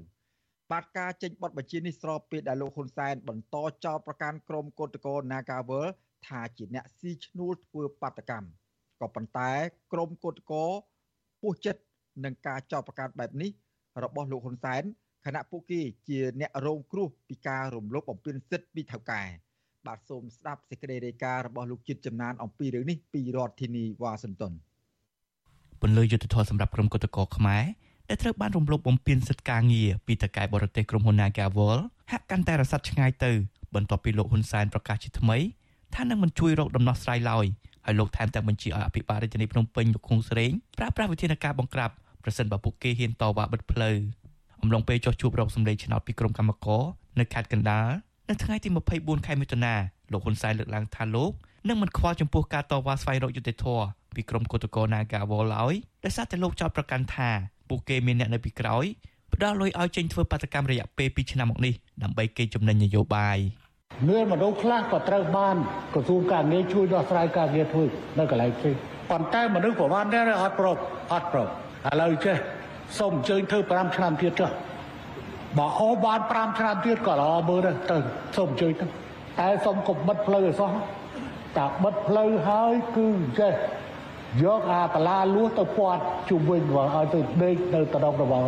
[0.72, 5.86] បាទការចេញបទបញ្ជានេះស្របពេលដែលលោកហ៊ុនសែនបន្តចោទប្រកាន់ក្រមកោតកោ Nagawal
[6.28, 8.48] ថាជាអ្នកស៊ីឈ្នួលធ្វើបាតកម្ម
[9.02, 9.52] ក៏ប៉ុន្តែ
[9.94, 10.66] ក្រមកោតកោ
[11.42, 11.82] ពោះចិត្ត
[12.26, 13.52] នឹងការចោទប្រកាន់បែបនេះ
[14.04, 14.84] របស់លោកហ៊ុនសែន
[15.26, 19.24] ខណៈពួកគេជាអ្នករងគ្រោះពីការរំលោភបំពានសិទ្ធិពីថៅកែ
[19.88, 24.54] បាទសូមស្ដាប់សេចក្តីរាយការណ៍របស់លោកជាតិចំណានអំពីរឿងនេះពីរដ្ឋធានីវ៉ាស៊ីនតោន
[25.82, 27.64] ពន្លឺយុទ្ធធម៌សម្រាប់ក្រុមកោតកោខ្មែរ
[28.10, 31.80] ដែលត្រូវបានរំលោភបំពានសិទ្ធិការងារពីតកែបរទេសក្រុមហ៊ុន Nagawal
[32.12, 33.32] ហាក់កាន់តែរស័ព្ទឆ្ងាយទៅ
[33.76, 35.38] បន្ទាប់ពីលោកហ៊ុនសែនប្រកាសជាថ្មី
[35.96, 37.46] ថានឹងមិនជួយរកដំណោះស្រាយឡើយ
[37.88, 41.90] ហើយលោកថែមទាំងបញ្ជាឲ្យអភិបាលរាជធានីភ្នំពេញលោកឃុងស្រេងប្រើប្រាស់វិធានការបង្ក្រាប
[42.24, 43.98] ប្រសិនបើពួកគេហ៊ានតវ៉ាបិទផ្លូវ
[44.62, 46.84] អំឡុងពេលចោះជួបរកសម្លេងឆ្នោតពីក្រុមកម្មករ
[47.20, 47.90] នៅខេត្តកណ្ដាល
[48.30, 49.74] នៅថ្ងៃទី24ខែមិថុនា
[50.12, 51.32] លោកហ៊ុនសែនលើកឡើងថាលោក
[51.68, 55.74] នឹងមិនខ្វល់ចំពោះការតវ៉ាស្វែងរកយុត្តិធម៌ពីក្រុមកោតក្រ Nagawal ឡើយ
[56.06, 57.30] ដោយសារតែលោកចោទប្រកាន់ថា
[57.70, 58.86] ពួកគេមានអ្នកនៅពីក្រោយ
[59.34, 61.74] ផ្ដល់លុយឲ្យចេញធ្វើបាតកម្មរយៈពេល2ឆ្នាំមកនេះ
[62.04, 63.38] ដើម្បីគេចំណេញនយោបាយ
[64.10, 65.56] មានមនុស្សខ្លះក៏ត្រូវបាន
[65.94, 67.84] ក្រសួងការងារជួយដោះស្រាយការងារធ្វើ
[68.20, 68.76] នៅកន្លែងផ្សេង
[69.12, 70.78] ប៉ុន្តែមនុស្សប្រហែលដែរអត់ប្រក
[71.14, 71.50] អត់ប្រកឥ
[72.02, 72.36] ឡូវចេះ
[73.00, 74.50] សូមអញ្ជើញធ្វើ5ឆ្នាំទៀតចុះ
[75.58, 77.98] បើអូបាន5ឆ្នាំទៀតក៏ល្អមើលដែរទៅ
[78.38, 78.86] សូមអញ្ជើញទៅ
[79.40, 80.72] តែសូមកុំបិទផ្លូវឲ្យសោះ
[81.58, 83.08] តែបិទផ្លូវហើយគឺ
[83.40, 83.54] ចេះ
[84.44, 88.44] យកអាបលាលួសទៅពាត់ជុំវិញមកឲ្យទៅដេកនៅតដងរបស់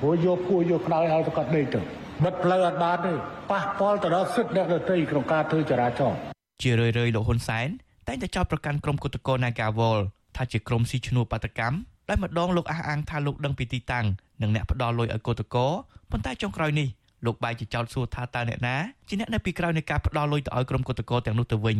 [0.00, 1.80] ព្រោះយកគួរយកខ្នើយឲ្យទៅគាត់ដេកទៅ
[2.22, 3.12] បិទផ្លូវអត់បានទេ
[3.50, 6.18] ប៉ះពាល់ទៅដល់សិទ្ធិអ្នកដទៃក្នុងការធ្វើចរាចរណ៍
[6.62, 7.68] ជារឿយៗលោកហ៊ុនសែន
[8.08, 9.98] តែងតែចោទប្រកាន់ក្រុមគុតកោ Nagawal
[10.36, 11.76] ថាជាក្រុមស៊ីឈ្នួលបាតកម្ម
[12.08, 14.06] ដែលម្ដងលោកអះអាងថាលោកដឹងពីទីតាំង
[14.42, 15.66] និងអ្នកផ្ដល់លុយឲ្យគុតកោ
[16.10, 16.88] ប៉ុន្តែចុងក្រោយនេះ
[17.26, 18.76] លោកបាយជាចោទសួរថាតើអ្នកណា
[19.08, 21.78] ជាអ្នកនៅពីក្រោយនៃការផ្ដល់លុយទៅឲ្យក្រុមគុតកោទាំងនោះទៅវិញ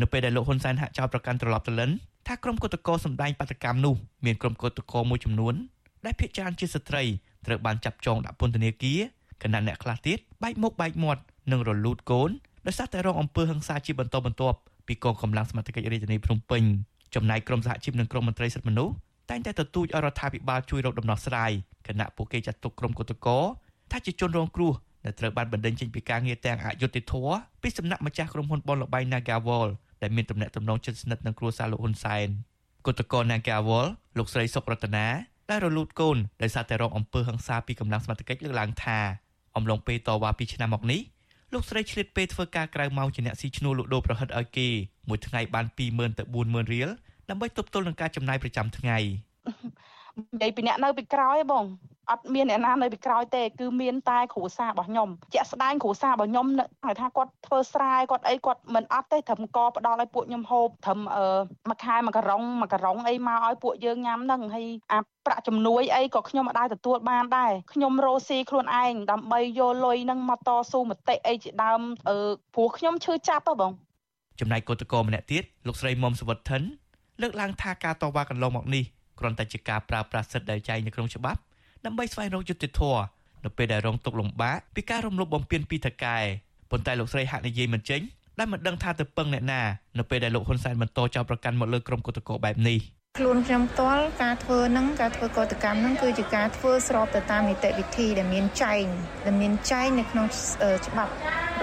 [0.00, 1.90] នៅពេលដែលលោកហ៊ុនសែនហាក់ចោទប្រកាន់ត្រឡប់ទៅលិន
[2.26, 5.54] ថាក្រុមកុតកោសម្ដែងបាតកម្មនោះមានក្រុមកុតកោមួយចំនួន
[6.04, 7.02] ដែលភ ieck ច្រើនជាស្ត្រី
[7.46, 9.00] ត្រូវបានចាប់ចងដាក់ពន្ធនាគារ
[9.42, 11.22] ខណៈអ្នកខ្លះទៀតបែកមុខបែកមាត់
[11.52, 12.30] និងរលូតកូន
[12.66, 16.62] ដោយសារតែរងអំពើហិង្សាជាបន្តបន្ទាប់ពីកងកម្លាំងសមត្ថកិច្ចរាជធានីភ្នំពេញ
[17.14, 18.94] ចំណែកក្រមសហជីពនិងក្រមមន្ត្រីសិទ្ធិមនុស្ស
[19.30, 21.52] តែងតែទទូចឲ្យរដ្ឋាភិបាលជួយរកដំណោះស្រាយ
[21.86, 23.38] គណៈពួកគេចាត់ទុកក្រុមកុតកោ
[23.90, 24.72] ថាជាជនរងគ្រោះ
[25.04, 29.68] ដែលត្រូវបានបណ្តេញចេញពីការងារទាំងអយុត្តិធម៌ពីសំណាក់ម្ចាស់ក្រុមហ៊ុនបនលបៃ Nagawal
[30.02, 32.28] ដែលមានទំនាក់ទំនងជិតស្និទ្ធនឹងគ្រួសារលោកហ៊ុនសែន
[32.86, 33.86] គណៈកោ Nagawal
[34.18, 35.06] លោកស្រីសុករតនា
[35.50, 38.98] ដែលរលូតកូនដោយសារតែរងអំពើហិង្សាពីកម្លាំងសមត្ថកិច្ចលើកឡើងថា
[39.58, 41.00] អំឡុងពេលតវ៉ា2ឆ្នាំមកនេះ
[41.52, 44.68] លោកស្រីឆ្លៀតពេលធ្វើការក្រៅម៉ោងជាអ្នកស៊ីឈ្នួលលក់ដូរប្រហិតឲ្យគេ
[45.08, 46.88] មួយថ្ងៃបាន20000ទៅ40000រៀល
[47.30, 48.98] ដើម្បីទប់ទល់នឹងការចំណាយប្រចាំថ្ងៃ
[50.18, 51.64] និយាយពីអ្នកនៅពីក្រោយបង
[52.10, 56.46] អត់មានអ្នកណានៅពីក្រោយទេគឺមានតែគ្រូសារបស់ខ្ញុំជាក់ស្ដែងគ្រូសារបស់ខ្ញុំ
[56.86, 61.24] ហៅថាគាត់ធ្វើស្រែគាត់អីគាត់មិនអត់ទេត្រឹមកផ្ដល់ឲ្យពួកខ្ញុំហូបត្រឹមអឺ
[61.68, 72.16] មួយខែមួយការ៉ុងមួយការ៉ុងអីមកឲ្យពួកយើងញ៉ាំហ្នឹងហើយអាប្រាក់ជំនួយអីក៏ខ្ញុំមិនដែរទទួលបានដែរខ្ញុំរស់ស៊ីខ្លួនឯងដើម្បីយកលុយហ្នឹងមកតស៊ូមតិអីជាដើមអឺ
[72.54, 73.72] ព្រោះខ្ញុំឈឺចាប់ហ៎បង
[74.40, 76.62] ចំណែកកោតក្រម្នាក់ទៀតលោកស្រីមុំសវត្ថិន
[77.22, 78.84] លើកឡើងថាការតវ៉ាកន្លងមកនេះ
[79.18, 81.40] គ្រាន់តែជាការប្រើប្រាស់សិទ្ធិដែលចែងនៅក្នុងច្បាប់
[81.86, 83.02] ដើម្បីស្វែងរកយុត្តិធម៌
[83.44, 86.18] នៅពេលដែលរងទុក្ខលំបាកពីការរំលោភបំពានពីថកែ
[86.70, 88.00] ប៉ុន្តែលោកស្រីហាក់និយាយមិនចេញ
[88.38, 89.62] ដែលមិនដឹងថាទៅពឹងអ្នកណា
[89.98, 92.78] នៅពេលដែលលោកហ៊ុនសែនបន្តចោទប្រកាន់មកលើក្រុមគឧតកោបែបនេះ
[93.18, 98.84] ខ្លួនខ្ញុំផ្ទាល់ការធ្វើហ្នឹងការធ្វើកតកម្មហ្នឹងគឺជាការធ្វើស្របទៅតាមនីតិវិធីដែលមានចែង
[99.26, 100.26] ដែលមានចែងនៅក្នុង
[100.86, 101.12] ច្បាប់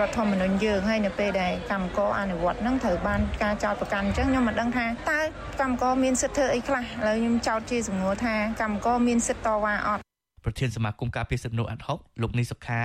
[0.01, 5.19] រដ្ឋធម្មនុញ្ញយើងហើយនៅពេលដែលកម្មករអនុវត្តនឹងត្រូវបានការចោទប្រកាន់អញ្ចឹងខ្ញុំមិនដឹងថាតើ
[5.61, 10.01] កម្មករមានសិទ្ធិធ្វើអីខ្លះឥឡូវខ្ញុំចោទជាសំណួរថាកម្មករមានសិទ្ធិតវ៉ាអត់
[10.43, 12.81] ប្រធានសមាគមការពារសិទ្ធិមនុស្សអាត់ហុកលោកនីសុខា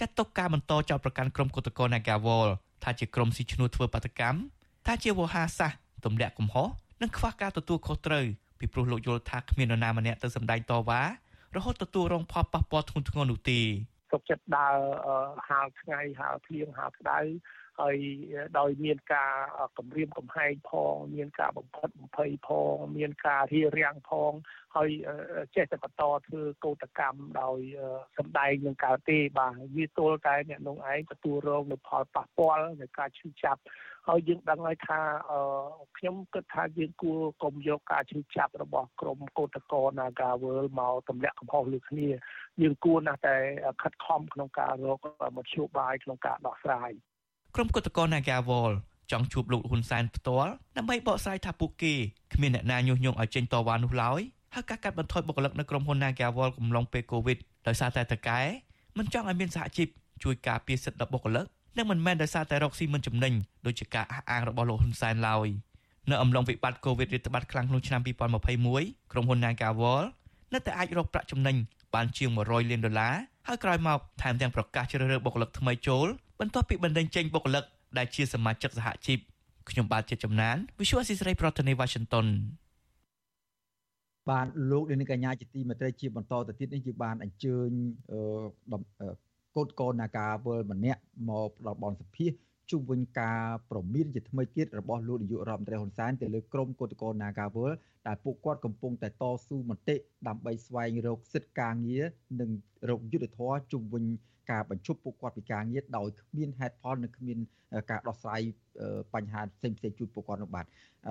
[0.00, 2.48] ចាត់ទុកការបន្តចោទប្រកាន់ក្រុមគឧតកោ Nagawal
[2.84, 4.38] ថាជាក្រុមស៊ីឈ្នួលធ្វើបាតកម្ម
[4.86, 6.68] ថាជាវោហារសាស្ត្រទម្លាក់កំហុស
[7.02, 8.26] និងខ្វះការទទួលខុសត្រូវ
[8.58, 11.02] ពីព្រោះលោកយល់ថាគ្មាននរណាម្នាក់ទៅសម្ដែងតវ៉ា
[11.56, 13.60] រហូតទទួលរងផលប៉ះពាល់ធ្ងន់ធ្ងរនោះទេ
[14.16, 14.78] សុខចិត្តដើរ
[15.48, 17.18] ហាលថ្ងៃហាលភ្លៀងហាលក្តៅ
[17.80, 17.96] ហើយ
[18.58, 19.32] ដោយមានការ
[19.78, 24.32] គម្រាមកំហែងផង មានការបំផិតបំភ័យផង មានការរារាំងផង
[24.76, 24.90] ហើយ
[25.54, 27.58] ចេះតែបន្តធ្វើកោតកម្មដោយ
[28.18, 33.62] សម្ដែងនឹងកើតទេបាទវាទល់តែអ្នកនងឯងទទួលរងនូវផលប៉ះពាល់នៃការឈឺចាប់
[34.08, 35.00] ហើយយើងដឹងហើយថា
[35.98, 42.08] ខ្ញុំគិតថាយើងគួរកុំយកការឈឺចាប់របស់ក្រមកោតកោ Nagawal មកទម្លាក់កំហុសលើគ្នា
[42.62, 43.36] យើងគួរណាស់តែ
[43.82, 44.98] ខិតខំក្នុងការរក
[45.36, 46.92] មធ្យោបាយក្នុងការដោះស្រាយ
[47.58, 48.72] ក្រុមគឧតកោ Nagawal
[49.10, 51.94] ចង់ជួបលោកហ៊ុនសែនផ្ទាល់ដើម្បីបកស្រាយថាពួកគេ
[52.34, 54.20] គ្មានអ្នកណាញុះញង់ឲ្យចេញតវ៉ានោះឡើយ
[54.54, 58.40] ហើយការកាត់បន្ថយបុគ្គលិកនៅក្រុមហ៊ុន Nagawal កំឡុងពេល Covid ដោយសារតែតកែ
[58.98, 59.88] មិនចង់ឲ្យមានសហជីព
[60.22, 61.44] ជួយការពារសិទ្ធិរបស់បុគ្គលិក
[61.76, 63.32] និងមិនមែនដោយសារតែរកស៊ីមិនចំណេញ
[63.66, 65.48] ដោយជាការអះអាងរបស់លោកហ៊ុនសែនឡើយ
[66.10, 70.04] នៅអំឡុងវិបត្តិ Covid រាតត្បាតខ្លាំងក្នុងឆ្នាំ2021ក្រុមហ៊ុន Nagawal
[70.52, 71.56] នៅតែអាចរកប្រាក់ចំណេញ
[71.94, 73.14] បានជាង100លានដុល្លារ
[73.46, 76.06] ហើយក្រោយមកថែមទាំងប្រកាសជ្រើសរើសបុគ្គលិកថ្មីចូល
[76.40, 77.64] បន្ទាប់ពីបណ្ដេញចេញបុគ្គលិក
[77.98, 79.18] ដែលជាសមាជិកសហជីព
[79.70, 82.26] ខ្ញុំបាទជាចំណាន Visual Assisray ប្រធានាទី Washington
[84.30, 87.70] បាទលោកនាងកញ្ញាជាទីមេត្រីជាបន្តទៅទៀតនេះយើងបានអញ្ជើញ
[89.56, 92.26] កូនកូននាការវល់ម្នាក់មកផ្ដល់បនសភា
[92.70, 97.74] ជុំវិញការប្រមានជាថ្មីទៀតរបស់លោកនាយករដ្ឋមន្ត្រីហ៊ុនសែនទៅលើក្រមកោតកោនាការវល់
[98.06, 99.96] ដែលពួកគាត់កំពុងតែតស៊ូមតិ
[100.28, 102.04] ដើម្បីស្វែងរកសិទ្ធិការងារ
[102.40, 102.50] និង
[102.90, 104.04] រកយុត្តិធម៌ជុំវិញ
[104.50, 107.38] ការបញ្ឈប់ពួកគាត់ពីការងារដោយគ្មានហេតុផលនិងគ្មាន
[107.90, 108.40] ការដោះស្រាយ
[109.14, 110.66] បញ្ហាផ្សេងផ្សេងជូនពួកគាត់នោះបាទ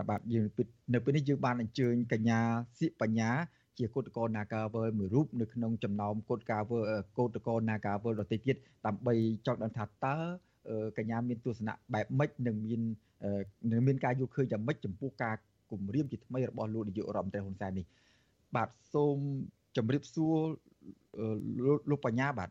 [0.10, 0.46] បាទយើង
[0.94, 2.40] នៅពេលនេះយើងបានអញ្ជើញកញ្ញា
[2.80, 3.32] សៀកបញ្ញា
[3.78, 6.80] ជាកោតកោ Nagavel មួយរូបនៅក្នុងចំណោមកោតកាវើ
[7.18, 9.14] កោតកោ Nagavel ដទៃទៀតដើម្បី
[9.46, 10.18] ចង់ដឹងថាតើ
[10.98, 12.82] កញ្ញាមានទស្សនៈបែបម៉េចនិងមាន
[13.72, 15.36] នឹងមានការយល់ឃើញយ៉ាងម៉េចចំពោះការ
[15.72, 17.86] គម្រាមជាថ្មីរបស់លោកនាយករដ្ឋមន្ត្រីហ៊ុនសែននេះ
[18.56, 19.18] បាទសូម
[19.78, 20.36] ជម្រាបសួរ
[21.90, 22.50] លោកបញ្ញាបាទ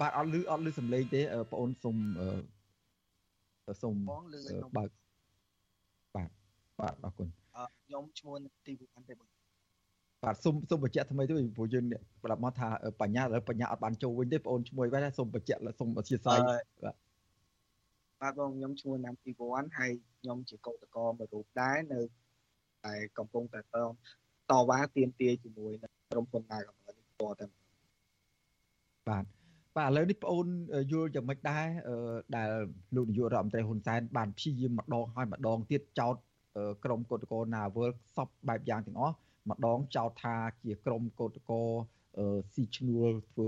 [0.00, 1.96] បាទអត់លឺអត់លឺសំឡេងទេបងអូនសូម
[3.82, 3.96] សូម
[4.76, 4.90] បើក
[6.14, 6.30] បាទ
[6.80, 7.28] បាទអរគុណ
[7.84, 8.34] ខ្ញុំឈ្មោះ
[8.66, 9.41] ទីវណ្ណទេបង
[10.24, 11.84] បាទសូមសូមបញ្ជាក់ថ្មីទៅព្រោះយើង
[12.24, 12.68] ប្រាប់មកថា
[13.00, 16.58] បញ្ញាឥឡូវបញ្ញាអត់បានចូលវិញទេបងអូនឈ្មោះវិញសូមបញ្ជាក់សូមអធិស្ឋានបា
[16.92, 16.94] ទ
[18.20, 22.00] បាទបងខ្ញុំឈ្មោះណាំទីវណ្ណហើយខ្ញុំជាកោតករមួយរូបដែរនៅ
[22.84, 23.64] តែកំពុងតែត
[24.50, 27.46] តវ៉ាទាមទារជាមួយនឹងក្រុមហ៊ុនណាកំពុងតែតតែ
[29.08, 29.24] បាទ
[29.76, 30.46] បាទឥឡូវនេះបងអូន
[30.92, 31.66] យល់យ៉ាងម៉េចដែរ
[32.36, 32.48] ដែល
[32.96, 36.16] លោកនាយករដ្ឋមន្ត្រីហ៊ុនសែនបានព្យាយាមម្ដងហើយម្ដងទៀតចោត
[36.84, 39.16] ក្រុមកោតកោណាវលសពបែបយ៉ាងទាំងអស់
[39.50, 41.62] ម្ដងចោតថាជាក្រុមកោតកោ
[42.54, 43.46] ស៊ីឈ្នួលធ្វើ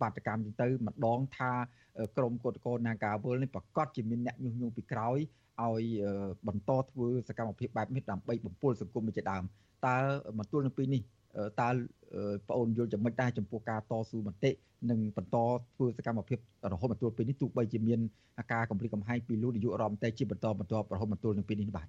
[0.00, 1.52] បាតកម្មទៅម្ដងថា
[2.16, 5.18] ក្រុមកោតកោនាការវលនេះប្រកាសជាមានអ្នកញុះញង់ពីក្រោយ
[5.62, 5.84] ឲ្យ
[6.48, 9.44] បន្តធ្វើសកម្មភាពបែបនេះដើម្បីបំពុលសង្គមជាដើម
[9.86, 9.98] តើ
[10.38, 11.02] មកទល់នឹងពេលនេះ
[11.60, 11.68] តើ
[12.48, 14.50] បងអូនយល់ចំណុចដែរចំពោះការតស៊ូមតិ
[14.90, 15.36] និងបន្ត
[15.74, 16.38] ធ្វើសកម្មភាព
[16.72, 18.00] រហូតមកទល់ពេលនេះទោះបីជាមាន
[18.52, 21.86] ការគម្រាមកំហែងពីលោកនាយករដ្ឋមន្ត្រីជាបន្តបន្តរហូតមកទល់នឹងពេលនេះបាទ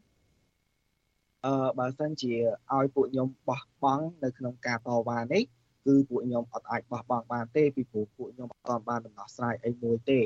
[1.47, 2.33] អឺបើសិនជា
[2.75, 5.43] ឲ្យពួកខ្ញុំបោះបង់នៅក្នុងការតវ៉ានេះ
[5.85, 10.19] គឺពួកខ្ញុំអត់អាចបោះបង់បានទេពីព្រោះពួកខ្ញុំអត់បានដំណោះស្រាយអីមួយទេ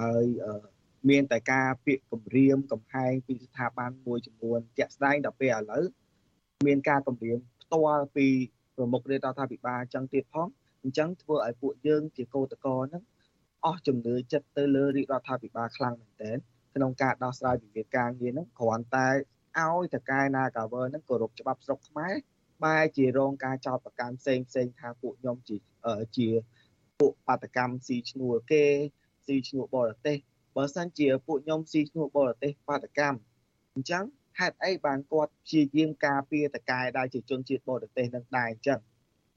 [0.00, 0.24] ហើយ
[1.10, 5.84] មានតែការពាក្យគម្រាមកំហែងពីស្ថាប័នមួយចំនួនជាក់ស្ដែងដល់ពេលឥឡូវ
[6.66, 8.26] មានការគម្រាមផ្ទាល់ពី
[8.76, 10.48] ប្រមុខរដ្ឋាភិបាលអញ្ចឹងទៀតផង
[10.82, 13.02] អញ្ចឹងធ្វើឲ្យពួកយើងជាកោតក្រហ្នឹង
[13.64, 16.36] អស់ជំនឿចិត្តទៅលើរាជរដ្ឋាភិបាលខ្លាំងមែនទែន
[16.74, 19.08] ក្នុងការដោះស្រាយវិវាទការងារហ្នឹងគ្រាន់តែ
[19.60, 22.14] ឲ្យតកែណាកាវើហ្នឹងគោរពច្បាប់ស្រុកខ្មែរ
[22.64, 25.56] បែរជារងការចោទប្រកាន់ផ្សេងផ្សេងថាពួកខ្ញុំជា
[26.16, 26.28] ជា
[27.00, 28.64] ពួកបាតកម្មស៊ីឈ្នួលគេ
[29.26, 30.16] ស៊ីឈ្នួលបរទេស
[30.56, 33.18] បើសិនជាពួកខ្ញុំស៊ីឈ្នួលបរទេសបាតកម្ម
[33.74, 34.04] អញ្ចឹង
[34.38, 38.80] ហេតុអីបានគាត់ព្យាយាមការពារតកែដែលជាជនជាតិបរទេសនឹងដែរអញ្ចឹង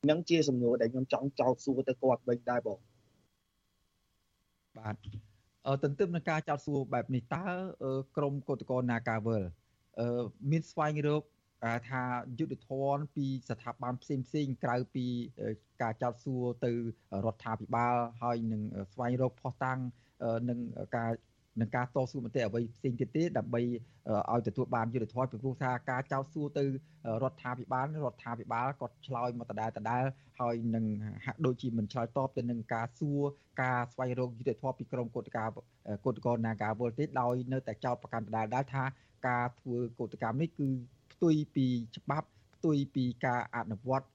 [0.10, 2.80] នឹងជាសំណួរដែលខ្ញុំចង់ចោទសួរទៅគាត់វិញដែរបង
[4.78, 4.96] បាទ
[5.68, 7.46] អឺទន្ទឹមនឹងការចោទសួរបែបនេះតើ
[8.18, 9.65] ក្រមកោតក្រ Nagavel អឺ
[10.52, 11.24] មានស្វែងរក
[11.90, 12.04] ថា
[12.40, 15.06] យុទ្ធធនពីស្ថាប័នផ្សេងផ្សេងក្រៅពី
[15.82, 16.72] ការចោទសួរទៅ
[17.26, 18.62] រដ្ឋាភិបាលហើយនឹង
[18.94, 19.80] ស្វែងរកផុសតាំង
[20.50, 20.60] នឹង
[20.98, 21.12] ការ
[21.60, 23.62] នឹងការតស៊ូមតិអ្វីផ្សេងទៀតទេដើម្បី
[24.32, 26.64] ឲ្យទទួលបានយុត្តិធម៌ពីព្រោះថាការចោទសួរទៅ
[27.24, 30.04] រដ្ឋាភិបាលរដ្ឋាភិបាលគាត់ឆ្លើយមកដដែលដដែល
[30.40, 30.86] ហើយនឹង
[31.26, 33.22] ហាក់ដូចជាមិនឆ្លើយតបទៅនឹងការសួរ
[33.64, 35.48] ការស្វែងរកយុត្តិធម៌ពីក្រមកោតការ
[36.06, 38.84] កោតករនាការវល់ទេដោយនៅតែចោទប្រកាន់ដដែលដែរថា
[39.28, 40.68] ការធ្វើកោតកម្មនេះគឺ
[41.12, 41.66] ផ្ទុយពី
[41.98, 44.08] ច្បាប់ផ្ទុយពីការអនុវត្ត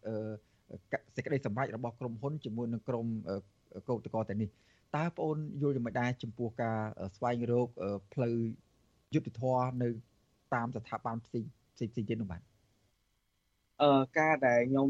[1.15, 3.07] សេចក្តីសម្រេចរបស់ក្រមហ៊ុនជាមួយនឹងក្រម
[3.89, 4.49] កោតករតែនេះ
[4.97, 6.79] តើបងអូនយល់យ៉ាងម៉េចដែរចំពោះការ
[7.17, 7.69] ស្វែងរក
[8.13, 8.37] ផ្លូវ
[9.15, 9.89] យុទ្ធធរនៅ
[10.55, 12.43] តាមស្ថាប័នផ្សេងផ្សេងទៀតនោះបាទ
[13.83, 14.89] អឺការដែលខ្ញុំ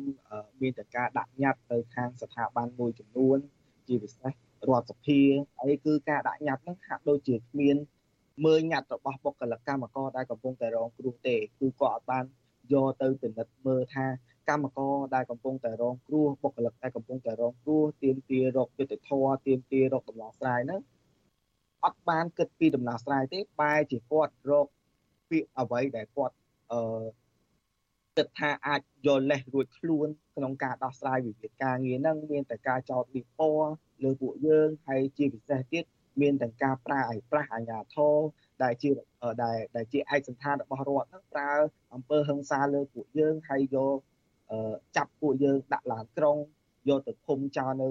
[0.62, 3.38] មានតែការដាក់ញត្តិទៅខាងស្ថាប័នមួយចំនួន
[3.88, 4.32] ជាពិសេស
[4.68, 5.20] រដ្ឋសភា
[5.62, 7.76] អីគឺការដាក់ញត្តិហ្នឹងហាក់ដូចជាគ្មាន
[8.44, 12.24] មើលញត្តិរបស់បុគ្គលិកកម្មករដែលកំពុងតែរងគ្រោះទេគឺគាត់អត់បាន
[12.72, 14.06] យកទៅពិនិត្យមើលថា
[14.50, 20.80] កម្មករដែលកំពុងតែរងគ្រោះបុគ្គលិកដែលកំពុងតែរងគ្រោះទាមទាររកយុត្តិធម៌ទាមទាររកដំណោះស្រាយហ្នឹង
[21.84, 24.66] អត់បានគិតពីដំណោះស្រាយទេបែរជាគាត់រក
[25.30, 26.34] ពាក្យអ្វីដែលគាត់
[26.72, 27.02] អឺ
[28.16, 33.70] គិតថាអាចយកលេសរួចខ្លួនក្នុងការដោះស្រាយវិវាទការងារហ្នឹងមានតែការចោទលិពណ៌
[34.04, 35.84] លើពួកយើងហើយជាពិសេសទៀត
[36.20, 38.16] មានទាំងការប្រើឲ្យប្រាស់អាញាធរ
[38.62, 38.90] ដែលជា
[39.42, 41.52] ដែលដែលជាឯកសន្តានរបស់រដ្ឋហ្នឹងប្រើ
[41.94, 43.98] អំពើហិង្សាលើពួកយើងហើយយក
[44.96, 46.36] ចាប់ពួកយើងដាក់ឡានក្រុង
[46.88, 47.88] យកទៅឃុំចោលនៅ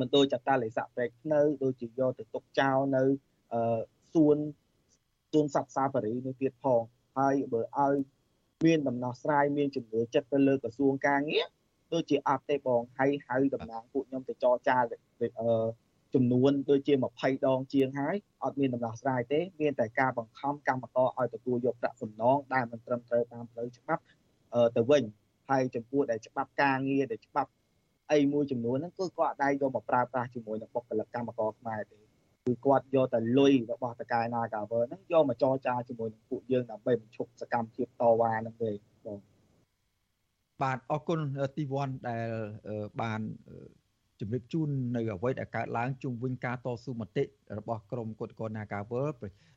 [0.00, 3.02] មណ្ឌលចតាលិស័កព្រែកភ្នៅដូចជាយកទៅទុកចោលនៅ
[4.14, 4.36] សួន
[5.32, 6.82] សួនសត្វសាបារីនេះទៀតផង
[7.18, 7.94] ហើយបើឲ្យ
[8.66, 11.46] មានដំណោះស្រាយមានជំនឿចិត្តទៅលើក្រសួងការងារ
[11.92, 14.76] ដូចជាអត់ទេបងហើយហៅតំណាងពួកខ្ញុំទៅចរចា
[15.40, 15.66] អឺ
[16.14, 24.02] ចំនួនដូចជា20ដងជាងហើយអត់មានដំណោះស្រាយទេមានតែការបង្ខំកម្មករឲ្យទទួលយកប្រាក់សំណងដែលមិនត្រឹមត្រូវតាមផ្លូវច្បាប់
[24.76, 25.02] ទៅវិញ
[25.50, 27.50] ហើយចំពោះដែលច្បាប់ការងារដែលច្បាប់
[28.12, 31.98] អីមួយចំនួនហ្នឹងគឺគាត់អាចយកមកប្រើប្រាស់ជាមួយនឹងបុគ្គលិកកម្មករខ្មែរទេ
[32.46, 38.70] គឺគាត់យកតែលុយរបស់តកែ Nagawer ហ្នឹងយកមកចរចាជាមួយនឹងពួកយើងដើម្បីបញ្ឈប់សកម្មភាពតវ៉ាហ្នឹងទេ
[39.06, 39.18] បង
[40.62, 41.20] បាទអរគុណ
[41.56, 42.28] ទីវ័នដែល
[43.02, 43.20] បាន
[44.20, 47.24] ជំរាបជូននៅអ្វីដែលកើតឡើងជុំវិញការតស៊ូមតិ
[47.58, 49.08] របស់ក្រមគុតកោនាការវល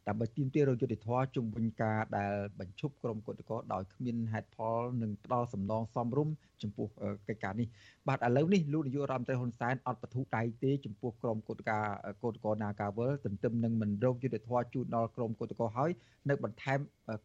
[0.08, 6.88] ដើម្បីទាមទាររយុទ្ធធរជុំវិញការដែលបញ្ឈប់ក្រមគុតកោដោយគ្មានហេតុផលនិងផ្ដល់សំណងសមរម្យចំពោះ
[7.28, 7.68] កិច្ចការនេះ
[8.08, 11.86] បាទឥឡូវនេះលោកនាយករដ្ឋមន្ត្រីហ៊ុនសែនអត់បទុដៃទេចំពោះក្រមគុតការ
[12.24, 15.92] គុតកោនាការវលទន្ទឹមនឹងមិនរកយុទ្ធធរជូនដល់ក្រមគុតកោហើយ
[16.30, 16.80] នៅបន្ថែម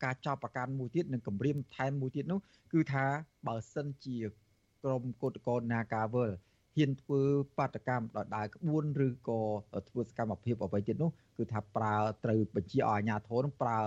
[0.04, 2.40] ការចោទប្រកាន់មួយទៀតនិងគម្រាមថែមមួយទៀតនោះ
[2.72, 3.04] គឺថា
[3.46, 4.16] បើសិនជា
[4.82, 6.30] ក្រមគុតកោនាការវល
[6.76, 7.20] ហ៊ានធ្វើ
[7.58, 9.40] បាតកម្មដោយដើរក្បួនឬក៏
[9.88, 13.78] ធ្វើសកម្មភាពអ្វីទៀតនោះគឺថាប្រើត្រូវបញ្ជាឲ្យអាជ្ញាធរនឹងប្រើ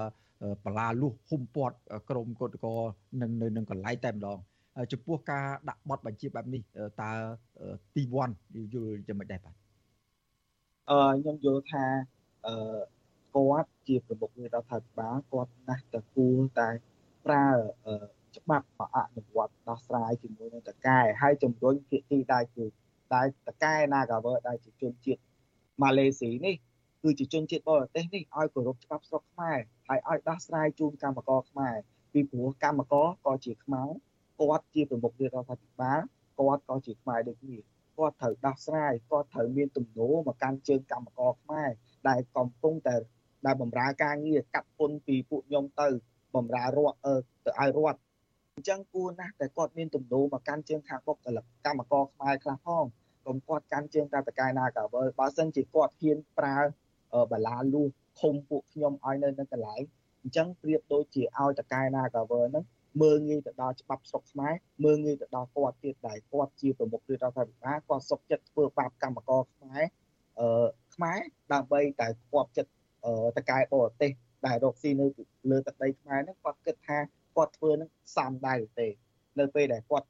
[0.66, 1.76] បលាលួសហុំព័ទ្ធ
[2.10, 2.76] ក្រមកោតកោ
[3.22, 4.38] នឹងនៅនឹងកន្លែងតែម្ដង
[4.92, 6.62] ចំពោះការដាក់បទបញ្ជាបែបនេះ
[7.02, 7.12] តើ
[7.96, 8.30] ទីវ័ន
[8.74, 9.56] យល់យ៉ាងម៉េចដែរបាទ
[10.90, 11.86] អឺខ្ញុំយល់ថា
[12.48, 12.56] អឺ
[13.36, 16.70] គាត់ជាប្រមុខនៃរដ្ឋាភិបាលគាត់ណាស់តែគួរតែ
[17.26, 17.46] ប្រើ
[18.40, 22.66] ច្បាប់មកអនុវត្តដោះស្រាយជាមួយនឹងតកែហើយជំរុញភាគីដែលគឺ
[23.14, 25.22] ដែលតកែ Nagawer ដែលជាជនជាតិ
[25.82, 26.56] ម៉ាឡេស៊ីនេះ
[27.04, 31.76] គឺជាជនជាតិបរទេសនេះឲ្យគោរពច្បាប់ស្រុកខ្មែរហើយឲ្យដោះស្រាយជូនកម្មករខ្មែរ
[32.14, 33.90] ពីព្រោះកម្មករក៏ជាខ្មែរ
[34.40, 36.00] គាត់ជាប្រមុខរដ្ឋាភិបាល
[36.38, 37.58] គាត់ក៏ជាខ្មែរដូចគ្នា
[37.98, 41.70] គាត់ត្រូវដោះស្រាយគាត់ត្រូវមានទំនោរមកកាន់ជើងកម្មករខ្មែរ
[42.08, 42.96] ដែលកំពុងតែ
[43.46, 45.88] ដែលបម្រើការងារកាត់ពុនពីពួកខ្ញុំទៅ
[46.36, 47.14] បម្រើរដ្ឋទៅ
[47.60, 48.00] ឲ្យរដ្ឋ
[48.60, 52.86] អញ្ចឹងគួរណាស់តែគាត់មានទំនោរមកកាន់ជើងខាងបុគ្គលិកកម្មករខ្មែរខ្លះផង
[53.26, 56.58] កុំគាត់កាន់ជើងតែតកែណាកាវើបើសិនជាគាត់ហ៊ានប្រើ
[57.32, 57.84] បាឡាលូ
[58.20, 59.82] ឃុំពួកខ្ញុំឲ្យនៅនៅកន្លែង
[60.22, 62.66] អញ្ចឹងប្រៀបដូចជាឲ្យតកែណាកាវើហ្នឹង
[63.02, 64.54] មើងងាយទៅដល់ច្បាប់ស្រុកខ្មែរ
[64.86, 69.84] មើងងាយទៅដល់គាត់ទៀតដែលគាត់ជាប្រមុខរដ្ឋាភិបាលគាត់សុកចិត្តធ្វើបាបកម្មករខ្មែរ
[70.40, 71.20] អឺខ្មែរ
[71.54, 72.72] ដើម្បីតែគាត់ចិត្ត
[73.38, 74.12] តកែបរទេស
[74.48, 75.06] ដែលរកស៊ីនៅ
[75.50, 76.98] លើទឹកដីខ្មែរហ្នឹងគាត់គិតថា
[77.40, 78.88] គាត់ធ្វើនឹងសំដៅទេ
[79.40, 80.08] នៅពេលដែលគាត់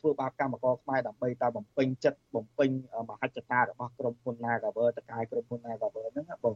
[0.00, 2.70] ធ្វើបាបកម្មករខ្មែរដើម្បីតែបំពេញចិត្តបំពេញ
[3.10, 6.54] មហិច្ឆតារបស់ក្រុមហ៊ុន Nagawer តកាយក្រុមហ៊ុន Nagawer ហ្នឹងបង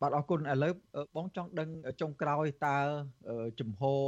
[0.00, 0.72] បាទអរគុណឥឡូវ
[1.16, 1.68] បងចង់ដឹង
[2.00, 2.76] ចុងក្រោយតើ
[3.60, 4.02] ជំហរ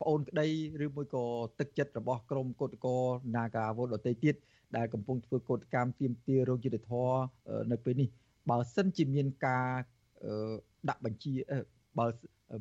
[0.00, 0.46] ប្អូនក្តី
[0.84, 1.24] ឬមួយក៏
[1.58, 2.96] ទឹកចិត្តរបស់ក្រមកោតកោ
[3.34, 4.34] Nagawer ដទៃទៀត
[4.76, 7.10] ដែលកំពុងធ្វើកោតកម្មទាមទាររោគយុទ្ធធរ
[7.72, 8.08] នៅពេលនេះ
[8.50, 9.68] បើសិនជាមានការ
[10.88, 11.32] ដាក់បញ្ជា
[11.98, 12.06] បើ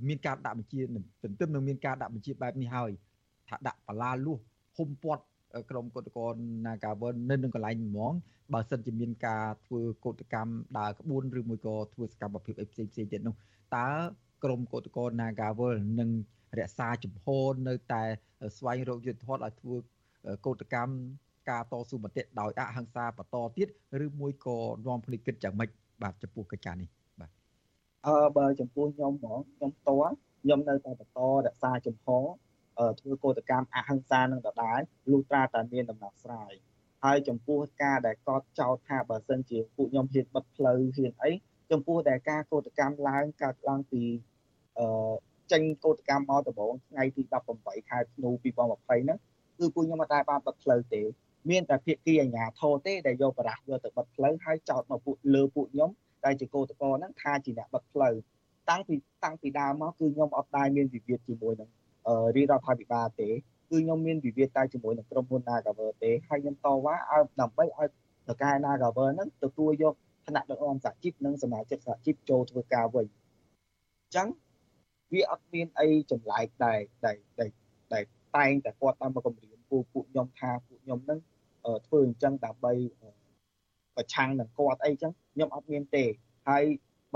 [0.07, 0.81] មានការដាក់បញ្ជា
[1.23, 2.91] ទន្ទឹមនឹងមានការដាក់បញ្ជាបែបនេះហើយ
[3.49, 4.39] ថាដាក់បលាលួស
[4.77, 5.23] ហុំពាត់
[5.69, 6.33] ក្រុមកោតក្រ
[6.65, 8.13] Nagawer នៅនឹងកន្លែងហ្មង
[8.53, 13.35] បើសិនជាមានការធ្វើកោតកម្មដើរក្បួនឬមួយក៏ធ្វើសកម្មភាពអីផ្សេងផ្សេងទៀតនោះ
[13.77, 13.89] តើ
[14.43, 16.09] ក្រុមកោតក្រ Nagawer នឹង
[16.59, 18.03] រក្សាជំហរនៅតែ
[18.57, 19.75] ស្វែងរកយុទ្ធធម៌ឲ្យធ្វើ
[20.45, 20.93] កោតកម្ម
[21.49, 23.67] ការតស៊ូមតិដោយអហិង្សាបន្តទៀត
[24.05, 24.57] ឬមួយក៏
[24.87, 25.69] នាំគ្នាគិតយ៉ាងម៉េច
[26.01, 27.06] បាទចំពោះកិច្ចការនេះបាទ
[28.05, 29.89] អឺបើចំពោះខ្ញុំហ្មងខ្ញុំត
[30.41, 32.07] ខ្ញុំនៅតែបន្តរក្សាចំហ
[32.99, 34.79] ធ្វើកោតកម្មអហិង្សានឹងដដែល
[35.11, 36.51] លុះត្រាតែមានដំណោះស្រាយ
[37.03, 41.31] ហើយចំពោះការដែលកត់ចោទថាបើសិនជាពួកខ្ញុំហ៊ានបិទផ្លូវហ៊ានអី
[41.71, 44.03] ចំពោះតែការកោតកម្មឡើងកើតឡើងពី
[44.79, 45.13] អឺ
[45.51, 47.21] ចេញកោតកម្មមកដំបូងថ្ងៃទី
[47.55, 48.45] 18ខែធ្នូ2020
[48.87, 49.19] ហ្នឹង
[49.57, 51.01] គឺពួកខ្ញុំអត់ដែលបានបិទផ្លូវទេ
[51.49, 55.89] មានតែភាគីអាជ្ញាធរទេដែលយកបរាសយកទៅបិទផ្លូវហើយចោទមកពួកលើពួកខ្ញុំ
[56.25, 58.13] ដែលជាកោតក្រហ្នឹងថាជាអ្នកបិទផ្លូវ
[58.69, 61.69] តាំងពីតាំងពីដើមមកគឺខ្ញុំអត់ដែលមានវិវាទជាមួយនឹង
[62.35, 63.33] រាជរដ្ឋាភិបាលទេគឺ
[63.69, 67.87] ខ្ញុំមានវិវាទតែជាមួយនឹងក្រុមហ៊ុន Nagaver ទេហើយខ្ញុំតវ៉ាឲ្យដើម្បីឲ្យ
[68.29, 69.93] តកែ Nagaver ហ្នឹងទទួលយក
[70.25, 74.27] ឋានៈដឹកនាំសហជីពនិងសមាជិកសហជីពចូលធ្វើការវិញអញ្ចឹង
[75.13, 77.49] វាអត់មានអីចម្លែកដែរដែលដែល
[77.91, 77.99] តែ
[78.35, 81.19] តែងតែគាត់តាមមកគម្រាមពួកពួកខ្ញុំថាពួកខ្ញុំហ្នឹង
[81.87, 82.73] ធ្វើអញ្ចឹងដើម្បី
[83.97, 86.05] ប្រឆាំងនឹងគាត់អីចឹងខ្ញុំអត់មានទេ
[86.49, 86.63] ហើយ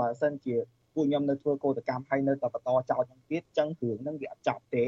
[0.00, 0.56] បើសិនជា
[0.94, 4.84] ពួកខ្ញុំនៅធ្វើកោតកម្មហើយនៅតែបន្តចោទហ្នឹងទៀតចឹងរឿងហ្នឹងវាអត់ចប់ទេ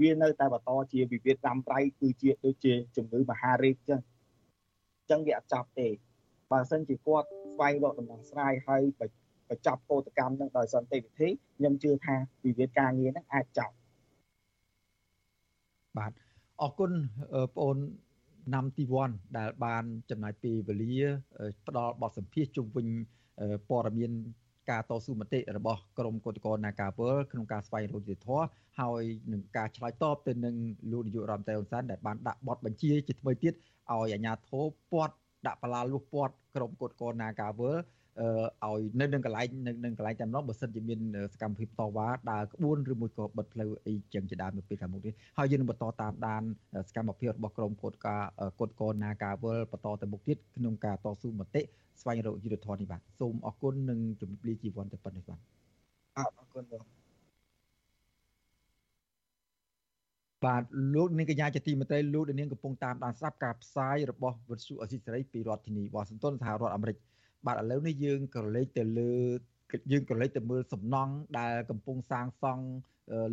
[0.00, 4.00] វានៅតែបន្តជាវិវាទតាមប្រៃគឺជាដូចជាជំងឺមហារីកចឹង
[5.10, 5.88] ចឹងវាអត់ចប់ទេ
[6.52, 9.02] បើសិនជាគាត់ស្វែងរកដំណោះស្រាយហើយប
[9.56, 13.74] ញ្ចប់កោតកម្មនឹងដោយសន្តិវិធីខ្ញុំជឿថាវិវាទការងារនឹងអាចចប់
[15.98, 16.12] បាទ
[16.62, 16.92] អរគុណ
[17.56, 17.78] បងអូន
[18.54, 21.04] ណាំទីវ័នដែលបានចំណាយពេលវេលា
[21.66, 22.86] ផ្ដល់បទសម្ភាសជុំវិញ
[23.68, 24.12] ព័ត៌មាន
[24.70, 28.46] ការតស៊ូមតិរបស់ក្រមកោតក្រ Nagawal ក្នុងការស្វែងរកយុត្តិធម៌
[28.80, 30.56] ហើយនឹងការឆ្លើយតបទៅនឹង
[30.92, 35.14] លោកនាយករដ្ឋមន្ត្រីហ៊ុនសែនដែលបានដាក់បទបញ្ជាជាថ្មីទៀតឲ្យអាជ្ញាធរពាត់
[35.46, 37.76] ដាក់បលាលុះពាត់ក្រមកោតក្រ Nagawal
[38.18, 41.00] ឲ្យនៅនឹងកន្លែងនៅនឹងកន្លែងតែម្ដងបើសិនជាមាន
[41.34, 46.42] សកម្មភាពតវ៉ាដើរក្បួនឬមួយក៏បិទផ្លូវអីចឹងជាដើមនៅពេលខាងមុខនេះហើយយើងនឹងបន្តតាមដាន
[46.88, 48.22] សកម្មភាពរបស់ក្រមកោតការ
[48.60, 51.62] កោតកោ Nagawal បន្តទៅមុខទៀតក្នុងការតស៊ូមតិ
[52.00, 55.40] ស្វែងរកយុទ្ធធននេះបាទសូមអរគុណនិងជម្រាបលាជីវ័នតែប៉ុណ្្នេះបាទ
[56.16, 56.84] អរគុណបង
[60.44, 60.62] បាទ
[60.94, 66.96] លោកនាងកញ្ញាជាទីមេត្រីលោកនាងកំពុងតាមដានស្ដាប់ការផ្សាយរបស់វិទ្យុអស៊ីសេរីពីរដ្ឋធានីវ៉ាស៊ីនតោនសហរដ្ឋអាមេរិក
[67.46, 69.12] បាទឥឡូវនេះយើងក៏លេចទៅលើ
[69.92, 72.64] យើងក៏លេចទៅមើលសំណង់ដែលកំពុងសាងសង់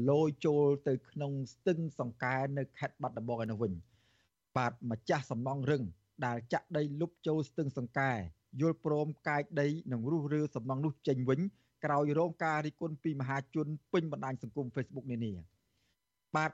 [0.10, 3.74] លយចូលទៅក្នុងស្ទឹងសង្កែនៅខេត្តបាត់ដំបងឯនោះវិញ
[4.58, 5.84] បាទម្ចាស់សំណង់រឹង
[6.26, 8.12] ដែលចាក់ដីលុបចូលស្ទឹងសង្កែ
[8.62, 11.40] យល់ព្រមកាយដីនិងរុះរើសំណង់នោះចេញវិញ
[11.86, 15.34] ក្រោយរងការរិះគន់ពីមហាជនពេញបណ្ដាញសង្គម Facebook នានា
[16.36, 16.52] បាទ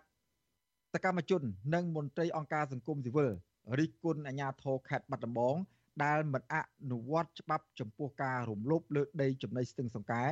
[0.93, 1.41] សកម្មជន
[1.74, 3.32] និងមន្ត្រីអង្គការសង្គមស៊ីវិល
[3.80, 5.56] រិះគន់អាជ្ញាធរខេត្តបាត់ដំបង
[6.04, 6.56] ដែលមិនអ
[6.91, 10.24] នុវត្តច្បាប់ចំពោះការរំលោភលើដីចំណីស្ទឹងសង្កែ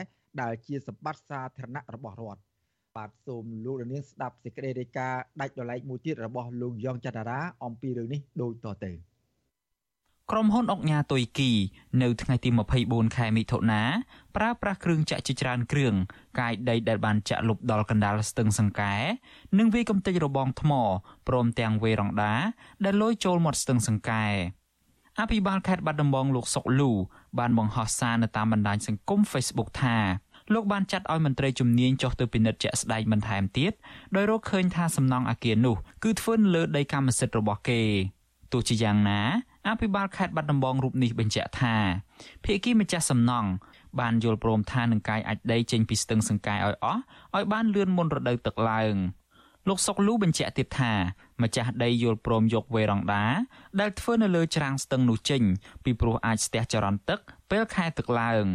[0.42, 2.42] ដែលជាសម្បត្តិសាធារណៈរបស់រដ្ឋ
[2.96, 8.94] បាទសូមលោកនាងស្ដាប់សេចក្តីរាយការណ៍ដាច់ដោយឡែកមួយទៀតរបស់លោកយ៉ងច័ន្ទរាអំពីរឿងនេះដូចតទៅ
[10.32, 11.52] ក្រុមហ៊ុនអុកញ៉ាតុយគី
[12.02, 12.50] នៅថ្ងៃទី
[12.84, 13.82] 24ខែមិថុនា
[14.36, 15.94] ប្រើប្រាស់គ្រឿងចាក់ជាច្រើនគ្រឿង
[16.40, 18.96] កាយដីដែលបានចាក់លុបដល់កណ្ដាលស្ទឹងសង្កែ
[19.58, 20.72] និងវាយកំទេចរបងថ្ម
[21.28, 22.36] ព្រមទាំងវេរ៉ង់ដា
[22.86, 24.26] ដែលលយចូលមាត់ស្ទឹងសង្កែ
[25.22, 26.92] អភិបាលខេត្តបាត់ដំបងលោកសុកលូ
[27.40, 29.98] បានបង្ហោះសារនៅតាមបណ្ដាញសង្គម Facebook ថា
[30.54, 33.72] លោកបានចាត់ឲ្យមន្ត្រីជំនាញចុះទៅពិនិត្យជាក់ស្ដែងបន្ថែមទៀត
[34.16, 37.82] ដោយរកឃើញថាសំណង់អគារនោះគឺធ្វើនៅលើដីកម្មសិទ្ធិរបស់គេ
[38.52, 39.22] ទោះជាយ៉ាងណា
[39.68, 41.76] អភិបាលខេត្តបាត់ដំបងរូបនេះបញ្ជាក់ថា
[42.44, 43.50] ភៀកគីម្ចាស់សំណង់
[44.00, 47.02] បានយល់ព្រមថានឹងកាយអាចដីចេញពីស្ទឹងសង្កែឲ្យអស់
[47.36, 48.96] ឲ្យបានលឿនមុនរដូវទឹកឡើង
[49.68, 50.94] លោកសុកលូបញ្ជាក់ទៀតថា
[51.44, 53.26] ម្ចាស់ដីយល់ព្រមយកវេរ៉ង់ដា
[53.80, 55.42] ដែលធ្វើនៅលើច្រាំងស្ទឹងនោះចេញ
[55.84, 57.20] ពីព្រោះអាចស្ទះចរន្តទឹក
[57.52, 58.46] ពេលខែទឹកឡើង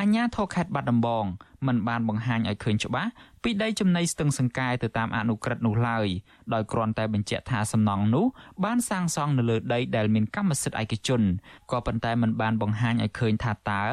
[0.00, 1.24] អញ្ញាធរខេត្តបាត់ដំបង
[1.66, 3.10] មិនបានបង្ហាញឲ្យឃើញច្បាស់
[3.42, 6.06] ពីដីចំណីស្ទឹងសង្កែទៅតាមអនុក្រឹត្យនោះឡើយ
[6.54, 8.26] ដោយគ្រាន់តែបញ្ជាក់ថាសំណង់នោះ
[8.64, 11.22] បានសាងសង់នៅលើដីដែលមានកម្មសិទ្ធិឯកជន
[11.70, 13.84] ក៏ប៉ុន្តែមិនបានបង្ហាញឲ្យឃើញថាតើ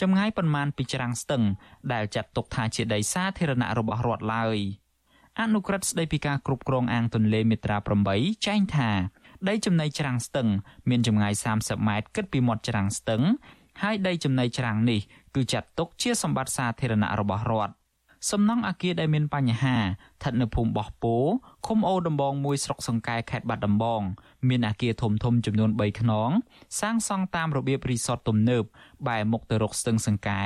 [0.00, 1.42] ចម្ងាយប៉ុន្មានពីច្រាំងស្ទឹង
[1.92, 4.58] ដែលចាត់ទុកថាជាដីសាធារណៈរបស់រដ្ឋឡើយ។
[5.40, 7.76] អនុក្រឹត្យស្តីពីការគ្រប់គ្រងអាងទន្លេមេត្រា
[8.12, 8.90] 8ចែងថា
[9.48, 10.48] ដីចំណីច្រាំងស្ទឹង
[10.88, 13.22] មានចម្ងាយ30ម៉ែត្រគិតពីមាត់ច្រាំងស្ទឹង
[13.82, 15.00] ហើយដីចំណីច្រាំងនេះ
[15.34, 17.74] គឺចាត់ទុកជាសម្បត្តិសាធារណៈរបស់រដ្ឋ
[18.30, 21.16] សំណង់អាគារដែលមានបញ្ហាស្ថិតនៅភូមិបោះពោ
[21.66, 24.02] ឃុំអូដំបងមួយស្រុកសង្កែខេត្តបាត់ដំបង
[24.48, 26.30] មានអាគារធំធំចំនួន3ខ្នង
[26.80, 28.64] សាងសង់តាមរបៀបរីសតទំនើប
[29.08, 30.42] បែរមុខទៅរកស្ទឹងសង្កែ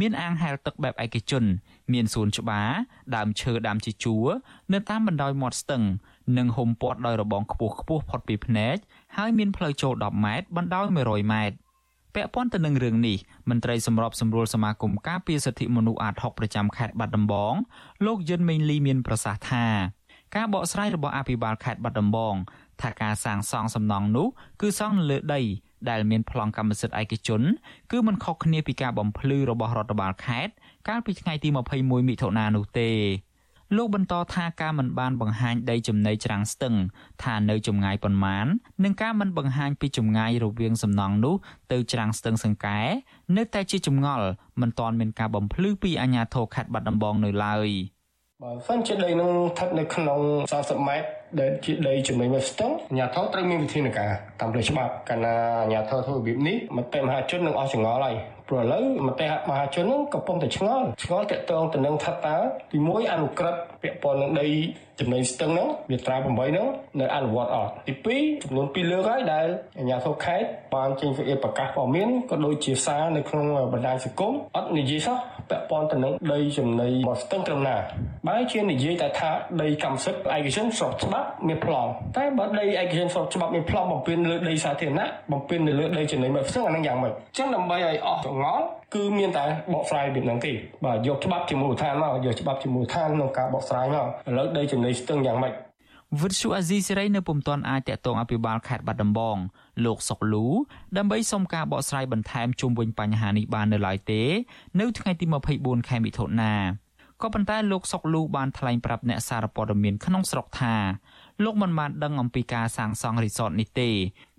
[0.00, 1.44] មានអាងហែលទឹកបែបឯកជន
[1.92, 2.70] មានសួនច្បារ
[3.16, 4.26] ដើមឈើដើមជាជួរ
[4.72, 5.82] នៅតាមបណ្ដោយមាត់ស្ទឹង
[6.38, 8.76] និងហុំព័ទ្ធដោយរបងខ្ពស់ខ្ពស់ផុតពីភ្នែក
[9.16, 11.56] ហើយមានផ្លូវចូល10ម៉ែត្របណ្ដោយ100ម៉ែត្រ
[12.14, 13.16] ពាក់ព័ន្ធទៅនឹងរឿងនេះ
[13.50, 17.54] មន្ត្រីសម្របសម្រួលសមាគមការពារសិទ្ធិមនុស្សអាត6ប្រចាំខេត្តបាត់ដំបង
[18.06, 19.66] លោកយុនមេងលីមានប្រសាសន៍ថា
[20.36, 22.34] ការបកស្រាយរបស់អភិបាលខេត្តបាត់ដំបង
[22.82, 24.26] ថាការសាងសង់សំណង់នោះ
[24.60, 25.40] គឺសង់នៅលើដី
[25.90, 27.42] ដែលមានប្លង់កម្មសិទ្ធិឯកជន
[27.90, 30.52] គឺមិនខុសគ្នាពីការបំភ្លឺរបស់រដ្ឋបាលខេត្ត
[30.88, 31.48] កាលពីថ្ងៃទី
[31.78, 32.90] 21មិថុនានោះទេ
[33.76, 36.74] លោកបន្តថាការមិនបានបង្ហាញដីចំណីច្រាំងស្ទឹង
[37.24, 38.46] ថានៅចម្ងាយប៉ុន្មាន
[38.84, 41.34] និងការមិនបង្ហាញពីចម្ងាយរវាងសំណង់នោះ
[41.72, 42.80] ទៅច្រាំងស្ទឹងសង្កែ
[43.36, 44.26] នៅតែជាចម្ងល់
[44.60, 47.68] មិនទាន់មានការបំភ្លឺពីអាជ្ញាធរខេត្តបាត់ដំបងនៅឡើយ
[48.42, 50.20] បើសិនជាដីនឹងស្ថិតនៅក្នុង
[50.52, 51.08] 30ម៉ែត្រ
[51.40, 54.10] ដែលជាដីចំណីមួយស្ទឹងអាជ្ញាធរត្រូវមានវិធានការ
[54.40, 58.16] តាមផ្លូវច្បាប់កាលណាអាជ្ញាធរធ្វើរបៀបនេះមតិមហាជននឹងអស់ចង្អល់ហើយ
[58.50, 62.36] ព្រោះឥឡូវមតិមហាជននឹងកំពុងតែឆ្ងល់ឆ្ងល់តាក់ទងទៅនឹងថាតើ
[62.70, 64.46] ទី1អនុក្រឹត្យពាក់ព័ន្ធនឹងដី
[65.00, 66.66] ចំណីស្ទឹងហ្នឹងវាត្រា8ហ្នឹង
[67.00, 67.94] នៅអនុវត្តអត់ទី
[68.28, 69.46] 2ចំនួន2លើកហើយដែល
[69.78, 75.16] អាជ្ញាធរខេត្តបានចេញសេចក្តីប្រកាសព័ត៌មានក៏ដូចជាសារនៅក្នុងបណ្ដាញសង្គមអត់និយាយសោះ
[75.50, 77.76] ពាក់ព័ន្ធទៅនឹងដីចំណីមកស្ទឹងត្រឹមណា
[78.28, 79.30] បើជានិយាយតែថា
[79.62, 90.52] ដីកម្មសិទ្ធិឯកជនស្របច្បាប់មានប្លង់តែបើដីឯកជនស្របច្បាប់មានប្លង់បំពេញលើដីសាធារណៈបំពេញនៅលើដីចំណីមកស្ទឹងអានឹងយ៉ាងម៉េចអញ្ចឹងដើម្បីឲ្យអស់ចងល់គឺមានតែបកស្រាយពីនឹងទេ
[90.84, 95.54] បាទយកច្បាប់ជាមូលដ្ឋានមកយកច្បាប់ជាមូលដ្ឋានក្នុងការបកស្រាយមកឥឡូវដីចំណីស្ទឹងយ៉ាងម៉េច
[96.18, 99.36] វិទ្យុអាស៊ីសេរីនៅពុំទាន់អាចតតងអភិបាលខេត្តបាត់ដំបង
[99.84, 100.46] លោកសុកលូ
[100.96, 104.22] ដើម្បីសុំការបកស្រាយបន្ថែមជុំវិញបញ្ហានេះបាននៅឡើយទេ
[104.80, 106.54] នៅថ្ងៃទី24ខែមិថុនា
[107.22, 110.74] ក៏ប៉ុន្តែលោកសុកលូបានថ្លែងប្រាប់អ្នកសារព័ត៌មានក្នុងស្រុកថា
[111.44, 113.90] លោកមិនបានដឹងអំពីការសាងសង់រីសតនេះទេ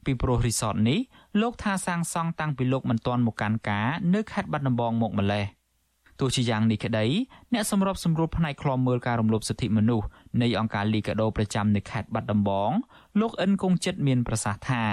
[0.06, 1.00] ពីព្រោះរីសតនេះ
[1.42, 5.46] លោកថាសាងសង់តាំងពីលោកមិនទាន់មកកាន់ការនៅខេត្តបាត់ដំបងមកម្លេះ
[6.22, 7.06] ទោះជាយ៉ាងនេះក្តី
[7.54, 10.08] អ្នកសម្របសម្រួលផ្នែកឃ្លាំមើលការរំលោភសិទ្ធិមនុស្ស
[10.42, 12.72] នៃអង្គការលីកាដូប្រចាំនៅខេត្តបាត់ដំបង
[13.20, 14.86] លោកអិនគង់ចិត្តមានប្រសាសន៍ថា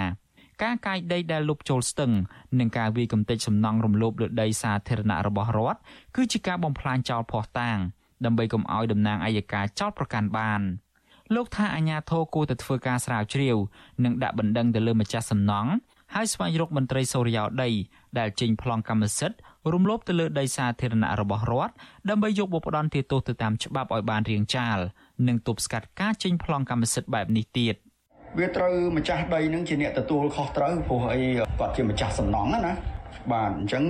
[0.62, 2.12] ការកាយដីដែលលុបចូលស្ទឹង
[2.58, 5.80] និងការវាយកំទេចសំណង់រំលោភលើដីសាធារណៈរបស់រដ្ឋ
[6.16, 7.78] គឺជាការបំផ្លាញចោលភ័ស្តុតាង
[8.24, 10.60] ដើម្បីកុំឲ្យតំណាងអัยការចោទប្រកាន់បាន
[11.34, 13.56] លោកថាអាញាធរគួរតែធ្វើការស្រាវជ្រាវ
[14.04, 15.70] និងដាក់បណ្ដឹងទៅលើម្ចាស់សំណង់
[16.14, 17.70] ហើយស្វែងរកមន្ត្រីសូរិយោដី
[18.18, 19.38] ដែលចេញប្លង់កម្មសិទ្ធិ
[19.72, 21.74] រំលោភទៅលើដីសាធារណៈរបស់រដ្ឋ
[22.10, 24.78] ដើម្បីយកបុព្វដន្ទាទោសទៅតាមច្បាប់ឲ្យបានរៀងចាល
[25.28, 27.74] និងទប់ស្កាត់ការចេញប្លង់កម្មសិទ្ធិបែបនេះទៀត
[28.38, 31.20] វាត្រូវម្ចាស់ដីនឹងជាអ្នកទទួលខុសត្រូវព្រោះអី
[31.58, 32.74] គាត់ជាម្ចាស់សំណង់ណា
[33.32, 33.84] បាទអញ្ចឹង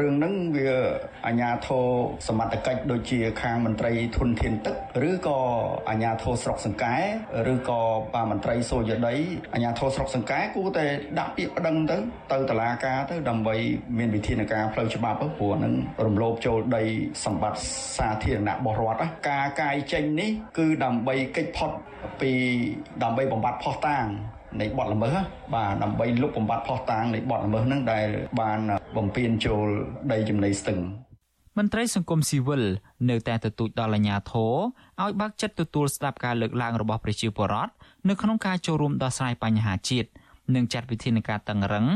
[0.00, 0.70] រឿងហ្នឹងវា
[1.26, 1.86] អាជ្ញាធរ
[2.26, 4.76] សមត្ថកិច្ចដូចជាខាងមន្ត្រីធនធានទឹក
[5.08, 5.38] ឬក៏
[5.88, 6.94] អាជ្ញាធរស្រុកសង្កែ
[7.52, 7.80] ឬក៏
[8.14, 9.14] បាមន្ត្រីសូយដី
[9.54, 10.86] អាជ្ញាធរស្រុកសង្កែគួរតែ
[11.18, 11.96] ដាក់ពាក្យប្តឹងទៅ
[12.32, 13.54] ទៅតុលាការទៅដើម្បី
[13.98, 15.74] មានវិធានការផ្លូវច្បាប់ព្រោះនឹង
[16.06, 16.82] រំលោភចូលដី
[17.24, 17.60] សម្បត្តិ
[17.98, 21.70] សាធារណៈរបស់រដ្ឋការកាយចេញនេះគឺដើម្បីកិច្ចផុត
[22.20, 22.32] ពី
[23.02, 24.06] ដើម្បីបំបត្តិផុសតាង
[24.60, 25.16] នៃបទល្មើស
[25.54, 28.06] បាទដើម្បីលុបបំបត្តិផុសតាងនៃបទល្មើសហ្នឹងដែល
[28.40, 28.58] បាន
[28.96, 29.66] បំពេញចូល
[30.12, 30.80] ដីចំណីស្ទឹង
[31.58, 32.62] មន្ត្រីសង្គមស៊ីវិល
[33.10, 34.54] នៅតែទទូចដល់អាជ្ញាធរ
[35.02, 37.72] ឲ្យបើកចិត្តទទួលស្ដាប់ការលើកឡើងរបស់ប្រជាពលរដ្ឋ
[38.08, 40.08] នៅក្នុងការចូលរួមដោះស្រាយបញ្ហាជាតិ
[40.54, 41.86] និងចាត់វិធានការតឹងរឹង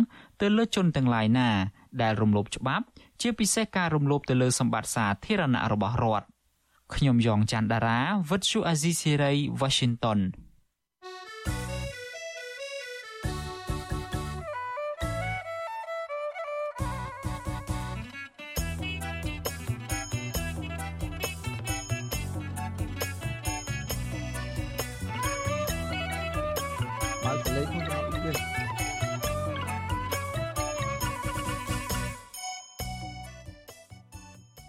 [0.40, 1.48] ទៅលើជនទាំងឡាយណា
[2.02, 2.84] ដែលរំលោភច្បាប់
[3.20, 6.26] ជាពិសេសការរំលោភទៅលើសម្បត្តិសាធារណៈរបស់រដ្ឋ
[6.94, 8.00] ខ្ញុំយ៉ងច័ន្ទដារា
[8.30, 10.18] វិទ្យុអាស៊ីសេរី Washington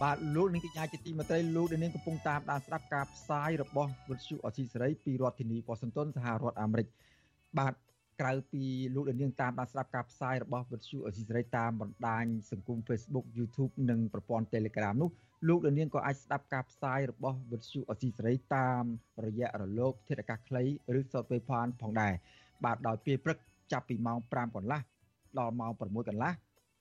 [0.02, 6.88] បាទលោកនាងកញ្ញាជាទីមេត្រីលោកនាងកំពុងតាមដានស្ដាប់ការផ្សាយរបស់វិទ្យុអស៊ីសេរីពីរដ្ឋធានីវ៉ាស៊ីនតោនសហរដ្ឋអាមេរិក
[7.60, 7.74] បាទ
[8.22, 8.64] ក្រៅពី
[8.96, 15.10] លោកនាងតាមដានស្ដាប់ការផ្សាយរបស់វិទ្យុអស៊ីសេរីតាមបណ្ដាញសង្គម Facebook YouTube និងប្រព័ន្ធ Telegram នោះ
[15.48, 18.84] លោកនាងក៏អាចស្ដាប់ការផ្សាយរបស់វិទ្យុអស៊ីសេរីតាម
[19.26, 20.64] រយៈរលក ធាតុអាកាសខ្លី
[20.98, 21.46] ឬ Shortwave
[21.82, 22.14] ផងដែរ
[22.66, 23.38] បាទដោយពេលព្រឹក
[23.72, 24.82] ចាប់ពីម៉ោង5កន្លះ
[25.40, 26.34] ដល់ម៉ោង6កន្លះ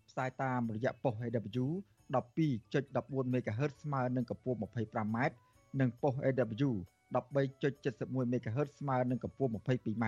[0.08, 1.66] ផ្សាយតាមរយៈប៉ុស AW
[2.14, 5.18] 12.14 MHz ស្មើនឹងកម្ពស់ 25m
[5.80, 6.70] និងប៉ុស AW
[7.14, 10.04] 13.71 MHz ស្មើនឹងកម្ពស់ 22m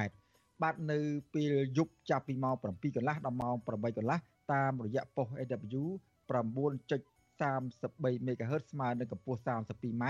[0.63, 0.99] បាទនៅ
[1.35, 4.19] ពេលយប់ចាប់ពីម៉ោង7កន្លះដល់ម៉ោង8កន្លះ
[4.53, 5.85] តាមរយៈប៉ុស AW
[6.31, 10.05] 9.33 MHz ស្មើនឹងកម្ពស់ 32m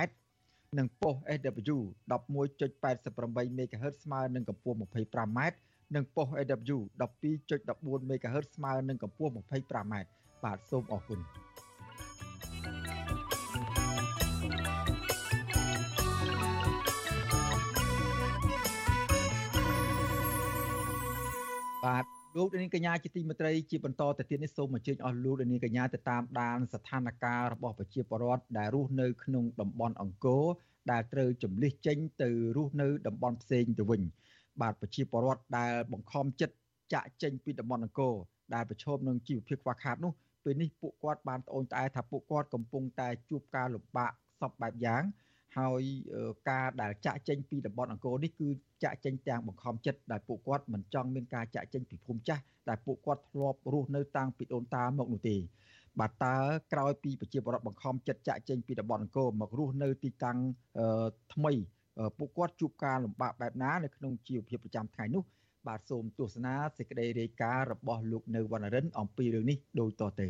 [0.79, 1.79] និងប៉ុស SW
[2.11, 5.41] 11.88 MHz ស្មើនឹងកម្ពស់ 25m
[5.95, 9.95] និងប៉ុស AW 12.14 MHz ស្មើនឹងកម្ពស់ 25m
[10.45, 11.21] បាទសូមអរគុណ
[21.85, 22.05] បាទ
[22.37, 30.45] លោកនាងកញ្ញាជាទីមេត្រីជាបន្តទៅទៀតនេះសូមអញ្ជើញអស់លោកនាងកញ្ញាទៅតាមដានស្ថានភាពរបស់ប្រជាពលរដ្ឋដែលរស់នៅក្នុងតំបន់អង្គរ
[30.91, 34.03] ដែលត្រូវចម្លៀសចេញទៅរស់នៅតំបន់ផ្សេងទៅវិញ
[34.61, 36.55] បាទប្រជាពលរដ្ឋដែលបង្ខំចិត្ត
[36.93, 38.15] ចាក់ចេញពីតំបន់អង្គរ
[38.55, 40.13] ដែលប្រឈមនឹងជីវភាពខ្វះខាតនោះ
[40.45, 45.03] ពេលនេះពួកគាត់បានត្អូញត្អែថាពួកគាត់កំពុងតែជួបការលំបាកសពបែបយ៉ាង
[45.57, 45.83] ហើយ
[46.51, 48.49] ការដែលចាក់ចេញពីតំបន់អង្គរនេះគឺ
[48.85, 55.37] ចាក់ចេញទាំងបង្ខំចិត្តដែលពួកគាត់មិនចង់មានការចាក់ចេញពីភូមិចាស់ដែលពួកគាត់ធ្លាប់រស់នៅតាំងពីដូនតាមកនោះទេ
[56.01, 56.37] បាទតើ
[56.73, 60.39] ក្រោយពីប្រជាពលរដ្ឋបង្ខំចិត្តចាក់ចេញពីតំបន់អង្គរមករស់នៅទីតាំង
[61.35, 61.53] ថ្មី
[62.19, 65.25] ពួកគាត់ជួបការលំបាកបែបណានៅក្នុងជីវភាពប្រចាំថ្ងៃនោះ
[65.67, 70.29] បាទសូមទស្សនាសេចក្តីរាយការណ៍របស់លោកនៅវណ្ណរិនអំពីរឿងនេះដូចតទៅ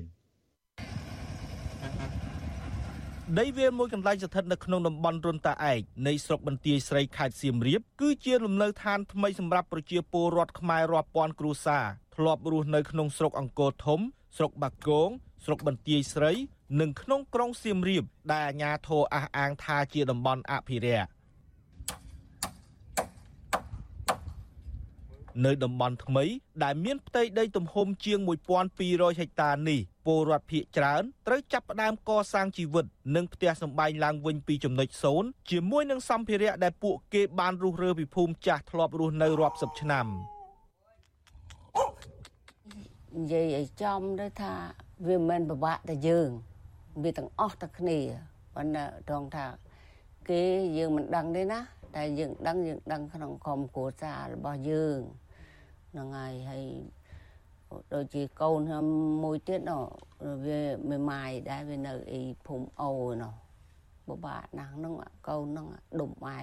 [3.38, 11.84] ដីវាលមួយកន្លែងស្ថិតនៅក្នុងតំបន់រុនតាឯកនៃស្រុកបន្ទាយស្រីខេត្តសៀមរាបគឺជាលំនៅឋានថ្មីសម្រាប់ប្រជាពលរដ្ឋខ្មែររាប់ពាន់គ្រួសារ
[12.16, 14.00] ធ្លាប់រស់នៅក្នុងស្រុកអង្គរធំ
[14.36, 15.10] ស្រុកបាគង
[15.44, 16.32] ស្រុកបន្ទាយស្រី
[16.80, 21.08] និងក្នុងក្រុងសៀមរាបដែលអាជ្ញាធរអះអាងថាជាតំបន់អភិរក្ស
[25.44, 26.24] នៅតំបន់ថ្មី
[26.64, 28.18] ដែលមានផ្ទៃដីទំហំជាង
[28.68, 40.06] 1200ហិកតានេះពលរដ្ឋភៀកច្រើនត្រូវចាប់ផ្ដើមកសាងជីវិត និងផ្ទះសម្បែងឡើងវិញពីចំណុចសូន្យជាមួយនឹងសម្ភារៈដែលពួកគេបានរុះរើពីភូមិចាស់ធ្លាប់រស់នៅរាប់សិបឆ្នាំ
[43.18, 44.54] និយាយឲ្យចំទៅថា
[45.06, 46.30] វាមិនពិបាកតែយើង
[47.02, 47.98] វាទាំងអស់តែគ្នា
[48.54, 49.46] ប៉ុន្តែត្រង់ថា
[50.30, 50.42] គេ
[50.76, 51.60] យើងមិនដឹងទេណា
[51.96, 55.00] តែយើងដឹងយើងដឹងក្នុងក្រុមគ្រួសាររបស់យើង
[55.92, 56.64] ហ្នឹងហើយហើយ
[57.94, 58.86] ដូចជាកូនខ្ញុំ
[59.24, 59.82] មួយទៀតនោះ
[60.46, 63.32] វាមេម៉ាយដែរវានៅអីភូមិអូនោះ
[64.08, 64.94] បបាក់ណាស់ហ្នឹង
[65.28, 65.66] កូនហ្នឹង
[66.00, 66.40] ដុំម៉ែ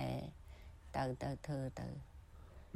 [0.95, 1.87] ទៅទៅធ្វើទៅ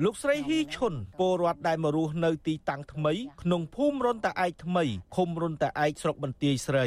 [0.03, 4.83] លោកស្រីហ៊ីឈុនពលរដ្ឋដែលមករស់នៅទីតាំងថ្មី ក្នុងភូមិរុនតាឯកថ្មី
[5.15, 6.85] ឃុំរុនតាឯកស្រុកបន្ទាយស្រី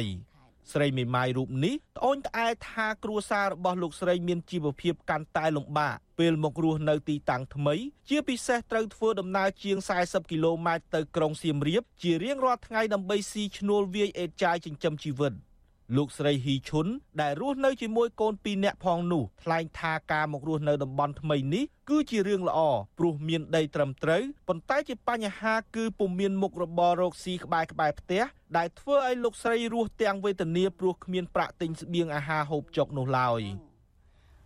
[0.73, 7.75] ស្រីមេម៉ាយរូបនេះត្អូញត្អែថាគ្រួសាររបស់លោកស្រីមានជីវភាពកាន់តែលំបាកពេលមករស់នៅទីតាំងថ្មី
[8.09, 15.33] ជាពិសេសត្រូវធ្វើដំណើរជាង40គីឡូម៉ែត្រទៅក្រុងសៀមរាបជារៀងរាល់ថ្ងៃដើម្បីស៊ីឈ្នួលវាយអេតចាយចិញ្ចឹមជីវិត
[15.95, 16.87] លោកស្រីហ៊ីឈុន
[17.21, 22.59] ដែលរស់នៅជាមួយកូនពីរនាក់ផងនោះថ្លែងថាការមករស់នៅតំបន់ថ្មីនេះគឺជារឿងល្អ
[22.97, 28.23] ព្រោះមានដីត្រឹមត្រូវប៉ុន្តែជាបញ្ហាគឺពុំមានមុខរបររកស៊ីក្បែរក្បែរផ្ទះ
[28.57, 33.41] ដែលធ្វើឲ្យលោកស្រីរស់ទាំងវេទនាព្រោះគ្មានប្រាក់ទិញស្បៀងអាហារហូបចុកនោះឡើយ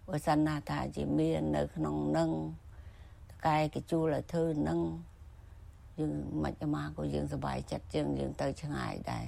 [0.07, 2.29] បើសិនណាថាជាមាននៅក្នុងនឹង
[3.29, 4.79] តកែកជួលឲ្យធ្វើនឹង
[5.99, 6.13] យើង
[6.43, 9.25] មិនអាមាក៏យើងសប្បាយចិត្តជាងយើងទៅឆ្ងាយដែរ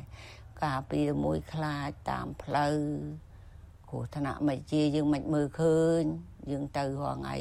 [0.63, 2.75] ការពីមួយខ្លាចតាមផ្លូវ
[3.89, 6.01] គ្រោះថ្នាក់មិនជាយើងមិនមើលឃើញ
[6.51, 7.35] យើងទៅរងថ្ងៃ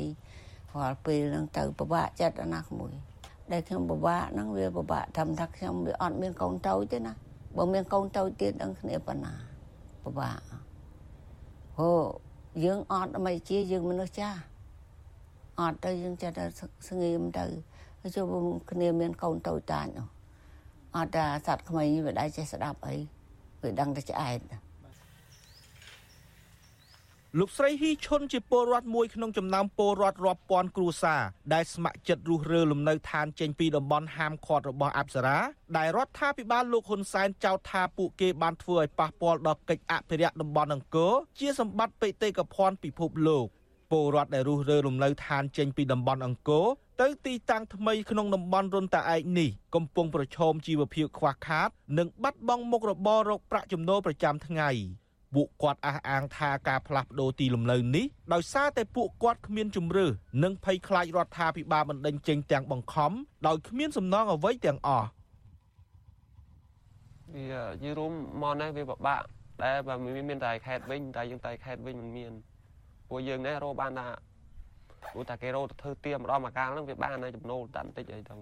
[0.74, 2.94] រាល់ពេលហ្នឹងទៅពិបាកចិត្តណាស់មួយ
[3.52, 7.12] ដែលខ្ញុំពិបាកហ្នឹងវាពិបាកត្រឹមថាខ្ញុំវាអត់មានកូនតូចទេណា
[7.56, 9.32] បើមានកូនតូចទៀតដឹងគ្នាប៉ុណ្ណា
[10.02, 10.38] ពិបាក
[11.78, 11.90] ហូ
[12.64, 14.40] យើងអត់មិនជាយើងមនុស្សចាស់
[15.60, 16.44] អត់ទៅយើងចិត្តទៅ
[16.88, 17.44] ស្ងៀមទៅ
[18.16, 18.26] ចូល
[18.70, 20.06] គ្នាមានកូនតូចតាចនោះ
[20.96, 22.96] អត់ថាសត្វក្មេងវាដែរចេះស្ដាប់អី
[23.62, 24.40] វាដឹងតែឆ្អែត
[27.38, 31.22] លោកស្រីហ៊ីឈុនជាពលរដ្ឋមួយក្នុងចំណោមពលរដ្ឋរាប់ពាន់គ្រួសារ
[31.54, 35.38] ដែលស្ម័គ្រចិត្តរុះរើលំនៅឋានចេញពីតំបន់ហាមឃាត់របស់អប្សរា
[35.76, 43.46] ដែលរដ្ឋាភិបាលលោកហ៊ុនសែនចោទថាពួកគេបានធ្វើឲ្យប៉ះពាល់ដល់កិច្ចអភិរក្សតំបន់អង្គរជាសម្បត្តិបេតិកភណ្ឌពិភពលោក
[43.90, 46.66] ពលរដ្ឋដែលរុះរើលំនៅឋានចេញពីតំបន់អង្គរ
[47.02, 54.70] ទៅទីតាំងថ្មីក្នុងតំបន់រុនតាឯកនេះកំពុងប្រឈមជីវភាពខ្វះខាត និងបាត់បង់មុខរបររកប្រាក់ចំណូលប្រចាំថ្ងៃ
[55.34, 60.06] ពួកគាត់អះអាងថាការផ្លាស់ប្ដូរទីលំនៅនេះដោយសារតែពួកគាត់គ្មានជំរឿ
[60.42, 63.12] និងភ័យខ្លាចរដ្ឋាភិបាលបណ្តេញចេញទាំងបង្ខំ
[63.46, 65.08] ដោយគ្មានសំណងអ្វីទាំងអស់
[67.34, 67.44] វា
[67.82, 69.22] យីរួមមកនេះវាពិបាក
[69.62, 69.94] តែបើ
[70.28, 72.32] មានតែខេតវិញតែយើងតែខេតវិញមិនមាន
[73.08, 74.08] ពួកយើងនេះរកបានថា
[75.10, 78.36] ព្រោះតែគេរកទៅធ្វើទៀម្ដងមួយកាលហ្នឹងវាបានតែចំណូលតែបន្តិចអីទៅ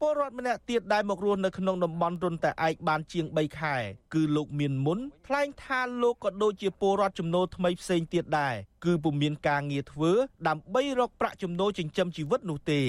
[0.00, 3.76] ពលរដ្ឋម្នាក់ទៀតដែលមករស់នៅក្នុងតំបន់រុនតែឯកបានជាង3ខែ
[4.14, 10.12] គឺលោកមានមុនថ្លែងថាលោកក៏ដូចជាពលរដ្ឋចំណូលថ្មីផ្សេងទៀតដែរគឺពុំមានការងារធ្វើ
[10.48, 12.80] ដើម្បីរកប្រាក់ចំណូលចិញ្ចឹមជីវិតនោះទេ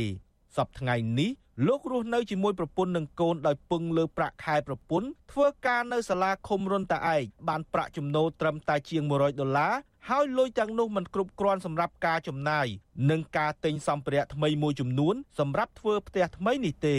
[0.58, 1.32] សប្តាហ៍ថ្ងៃនេះ
[1.68, 9.74] លោករស់នៅជាមួយប្រពន្ធនិងកូនដោយពឹងលើប្រាក់ខែប្រពន្ធធ្វើការនៅសាលាឃុំរុនតាឯកបានប្រាក់ចំណូលត្រឹមតែជាង100ដុល្លារ
[10.10, 12.68] ហើយលុយទាំងនោះមិនគ្រប់គ្រាន់សម្រាប់ការចំណាយ
[13.10, 16.98] និងការទិញសម្ភារៈថ្មីមួយចំនួន សម្រាប់ធ្វើផ្ទះថ្មីនេះទេ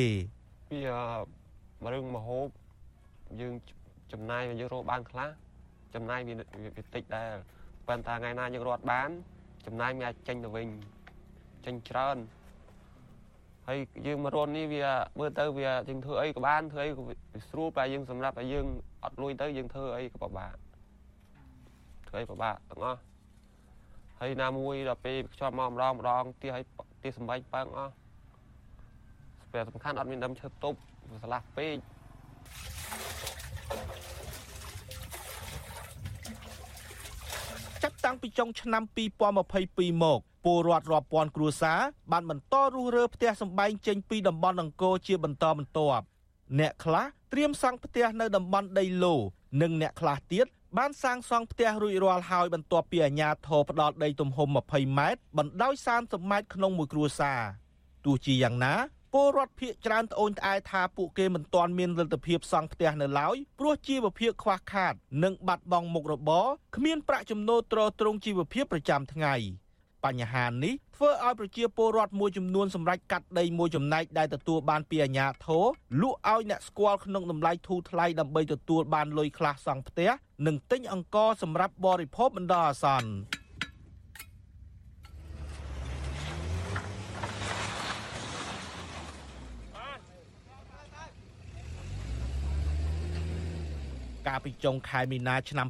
[1.84, 2.46] វារឿងមហូប
[3.40, 3.54] យើង
[4.12, 5.28] ចំណាយយើងរកបានខ្លះ
[5.94, 6.34] ចំណាយវា
[6.76, 7.32] វាតិចដែរ
[7.88, 9.10] ប៉ុន្តែថ្ងៃណាយើងរត់បាន
[9.66, 10.68] ចំណាយវាអាចចេញទៅវិញ
[11.66, 12.16] ចេញច្រើន
[13.68, 14.84] ហើយយើងមករត់នេះវា
[15.18, 17.02] មើលទៅវាយើងធ្វើអីក៏បានធ្វើអីក៏
[17.48, 18.66] ស្រួលតែយើងសម្រាប់តែយើង
[19.04, 20.54] អត់លួយទៅយើងធ្វើអីក៏ពិបាក
[22.08, 23.00] ធ្វើអីពិបាកទាំងអស់
[24.20, 26.64] ហើយណាមួយដល់ពេលខ្ជាប់មកម្ដងម្ដងទៀតឲ្យ
[27.02, 27.92] ទៀតសម្បែងប៉ើងអស់
[29.44, 30.78] ស្ពេលសំខាន់អត់មានដើមឈើទប់
[31.24, 31.76] ស្លាស់ពេក
[37.82, 38.82] ចាប់ តាំងពីចុងឆ្នាំ
[39.38, 41.80] 2022មកពលរដ្ឋរាប់ពាន់គ្រួសារ
[42.12, 46.04] បានបន្តរុះរើផ្ទះសម្បែងចេញពីតំបន់អង្គរជាបន្តបន្ទាប់
[46.58, 49.14] អ្នកខ្លះត្រៀមសង់ផ្ទះនៅតំបន់ដីឡូ
[49.62, 50.46] និងអ្នកខ្លះទៀត
[50.78, 57.40] បានសាងសង់ផ្ទះរួចរាល់ហើយបន្ទាប់ពីអាជ្ញាធរផ្ដល់ដីទំហំ20ម៉ែត្របណ្ដោយ30ម៉ែត្រក្នុងមួយគ្រួសារ
[58.04, 58.74] ទោះជាយ៉ាងណា
[59.14, 64.94] ពលរដ្ឋភៀកច្រើនត្អូញត្អែថាពួកគេមិនទាន់មានលទ្ធភាពសង់ផ្ទះនៅឡើយព្រោះជីវភាពខ្វះខាត
[65.24, 66.46] និងបាត់បង់មុខរបរ
[66.76, 69.34] គ្មានប្រាក់ចំណូលទ្រទ្រង់ជីវភាពប្រចាំថ្ងៃ
[70.04, 75.64] បញ្ហានេះធ្វើឲ្យប្រជាពលរដ្ឋមួយចំនួនសម្រេចកាត់ដីមួយចំណែកដែលទទួលបានពីអាជ្ញាធរ
[76.00, 80.10] លក់ឲ្យអ្នកស្គាល់ក្នុងតម្លៃធូរថ្លៃដើម្បីទទួលបានលុយខ្លះសង់ផ្ទះ
[80.46, 83.10] និងទិញអង្ករសម្រាប់បរិភោគបណ្ដោះអាសន្ន
[94.26, 95.66] កាលពីចុងខែមីនាឆ្នាំ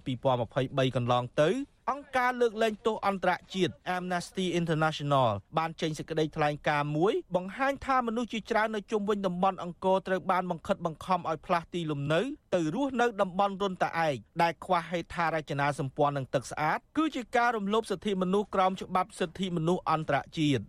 [0.46, 1.50] 2023កន្លងទៅ
[1.90, 5.28] អង្គការលើកលែងទោសអន្តរជាតិ Amnesty International
[5.58, 12.20] បានចេញសេចក្តីថ្លែងការណ៍មួយបង្ហាញថាមនុស្សជាច្រើននៅជុំវិញតំបន់អង្គរត្រូវបានបង្ខិតបង្ខំឲ្យផ្លាស់ទីលំនៅ
[12.54, 20.64] ទៅរស់នៅតំបន់រុនតាឯកដែលខ្វះហេដ្ឋារចនាសម្ព័ន្ធនិងទឹកស្អាតគឺជាការរំលោភសិទ្ធិមនុស្សក្រោមច្បាប់សិទ្ធិមនុស្សអន្តរជាតិ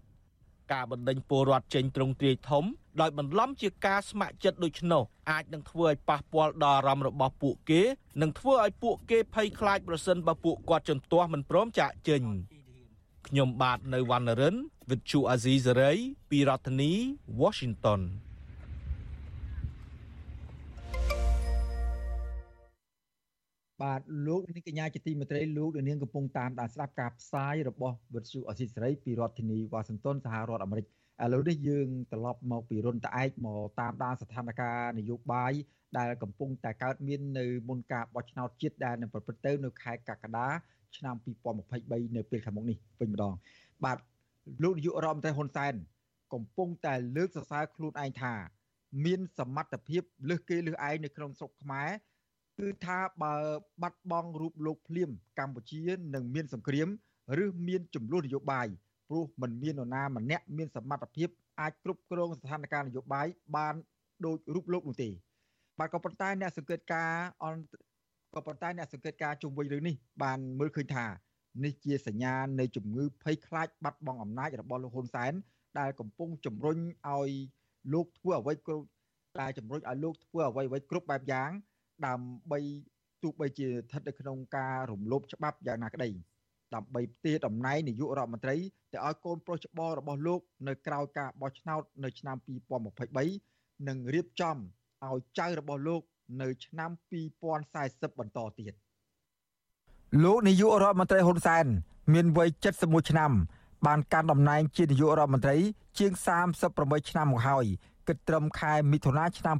[0.73, 2.65] ការបណ្ដេញពលរដ្ឋចេញទ្រង់ទ្រាយធំ
[3.01, 7.81] ដោយបន្លំជាការស្ម័គ្រចិត្តដូច្នោះអាចនឹងធ្វើឲ្យប៉ះពាល់ដល់អារម្មណ៍របស់ពួកគេ
[8.21, 12.21] និងធ្វើឲ្យពួកគេភ័យខ្លាចប្រសិនបើពួកគាត់ជំទាស់មិនព្រមចាកចេញ
[13.27, 14.55] ខ្ញុំបាទនៅវណ្ណរិន
[14.89, 15.97] With Chu Azizi Saray
[16.29, 16.91] ពីរដ្ឋធានី
[17.41, 18.01] Washington
[23.83, 30.85] បាទលោកនាងកញ្ញាជាទីមេត្រីលោកនាងកំពុងតាមដានស្ដាប់ការផ្សាយរបស់វិទ្យុអស៊ីសេរីពីរដ្ឋធានីវ៉ាស៊ីនតោនសហរដ្ឋអាមេរិក
[31.23, 34.61] ឥឡូវនេះយើងត្រឡប់មកពីរុនត្អែកមកតាមដានស្ថានភាព
[34.97, 35.53] នយោបាយ
[35.97, 40.47] ដែលកំពុងតែកើតមាននៅមុនការបោះឆ្នោតជាតិដែលនឹងប្រព្រឹត្តទៅនៅខែកក្កដា
[40.97, 41.15] ឆ្នាំ
[41.65, 43.33] 2023នៅពេលខាងមុខនេះវិញម្ដង
[43.83, 43.97] បាទ
[44.63, 45.73] លោកនាយករដ្ឋមន្ត្រីហ៊ុនសែន
[46.33, 48.33] កំពុងតែលើកសរសើរខ្លួនឯងថា
[49.05, 51.89] មានសមត្ថភាពលើសគេលើសឯងនៅក្នុងស្រុកខ្មែរ
[52.59, 53.35] គឺថាបើ
[53.81, 55.09] បាត់បង់រូបលោកភ្លាម
[55.39, 55.81] កម្ពុជា
[56.15, 56.87] នឹងមានសង្គ្រាម
[57.43, 58.67] ឬមានចំនួននយោបាយ
[59.09, 61.29] ព្រោះมันមាននរណាម្នាក់មានសមត្ថភាព
[61.61, 63.75] អាចគ្រប់គ្រងស្ថានភាពនយោបាយបាន
[64.25, 65.09] ដោយរូបលោកនោះទេ
[65.79, 67.11] បាទក៏ប៉ុន្តែអ្នកសង្កេតការ
[67.43, 67.73] អន្ត
[68.33, 71.05] ក៏ប៉ុន្តែអ្នកសង្កេតការជុំវិញរឿងនេះបានមើលឃើញថា
[71.63, 75.33] នេះជាសញ្ញានៃជំងឺភ័យខ្លាចបាត់បង់អំណាចរបស់លោកហ៊ុនសែន
[75.79, 76.77] ដែលកំពុងជំរុញ
[77.09, 77.29] ឲ្យ
[77.93, 78.87] លោកធ្វើអ្វីគ្រប់
[79.39, 81.49] ដែលជំរុញឲ្យលោកធ្វើអ្វីអ្វីគ្រប់បែបយ៉ាង
[82.05, 82.59] ដើម្បី
[83.23, 86.09] ទោះបីជាស្ថិតនៅក្នុងការរំលោភច្បាប់យ៉ាងណាក្តី
[86.73, 88.55] ដើម្បីផ្ទេរតំណែងនាយករដ្ឋមន្ត្រី
[88.91, 92.37] ទៅឲ្យកូនប្រុសច្បងរបស់លោក នៅក្រៅការបោះឆ្នោតនៅឆ្នាំ
[93.11, 94.57] 2023និងរៀបចំ
[95.05, 96.01] ឲ្យចៅរបស់លោក
[96.41, 96.89] នៅឆ្នាំ
[97.53, 98.73] 2040បន្តទៀត
[100.23, 101.65] លោកនាយករដ្ឋមន្ត្រីហ៊ុនសែន
[102.13, 102.49] មានវ័យ
[102.79, 103.31] 71ឆ្នាំ
[103.85, 105.57] បានកាន់តំណែងជានាយករដ្ឋមន្ត្រី
[105.97, 106.11] ជាង
[106.61, 107.65] 38ឆ្នាំមកហើយ
[108.07, 109.55] គិតត្រឹមខែមិថុនាឆ្នាំ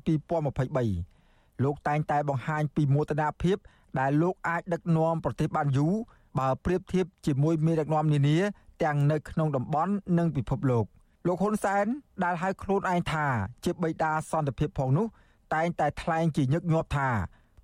[1.00, 3.58] 2023លោកតែងតែបង្ហាញពីមោទនភាព
[4.00, 5.96] ដែលលោកអាចដឹកនាំប្រទេសបានយូរ
[6.40, 8.38] បើប្រៀបធៀបជាមួយមេដឹកនាំនានា
[8.84, 10.86] ទាំងនៅក្នុងតំបន់និងពិភពលោក
[11.28, 11.86] លោកហ៊ុនសែន
[12.24, 13.26] ដែលហៅខ្លួនឯងថា
[13.66, 15.08] ជាបិតាសន្តិភាពផងនោះ
[15.54, 17.10] តែងតែថ្លែងជាញឹកញាប់ថា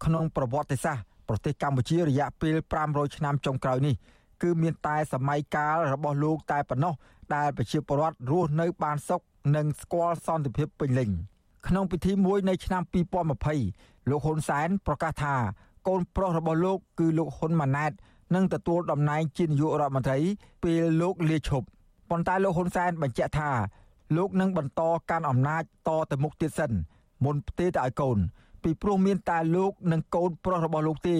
[0.06, 2.56] ក្នុងប្រវត្តិសាស្ត្រប្រទេសកម្ពុជារយៈពេល
[2.88, 3.96] 500ឆ្នាំចុងក្រោយនេះ
[4.42, 6.94] គឺមានតែសម័យកាលរបស់លោកតែប៉ុណ្ណោះ
[7.36, 9.22] ដែលប្រជាពលរដ្ឋរស់នៅបានសុខ
[9.56, 11.10] និងស្គាល់សន្តិភាពពេញលេញ
[11.68, 12.84] ក្នុងពិធីមួយនៅឆ្នាំ
[13.46, 15.36] 2020លោកហ៊ុនសែនប្រកាសថា
[15.88, 17.92] កូនប្រុសរបស់លោកគឺលោកហ៊ុនម៉ាណែត
[18.36, 20.18] នឹងទទួលតំណែងជានាយករដ្ឋមន្ត្រី
[20.64, 21.68] ពេលលោកលាឈប់
[22.10, 23.52] ប៉ុន្តែលោកហ៊ុនសែនបញ្ជាក់ថា
[24.18, 26.72] លោកនឹងបន្តកាន់អំណាចតទៅមុខទៀតសិន
[27.26, 28.18] មុនផ្ទេរទៅឲ្យកូន
[28.64, 31.18] ពីព្រោះមានតែលោកនិងកូនប្រុសរបស់លោកទេ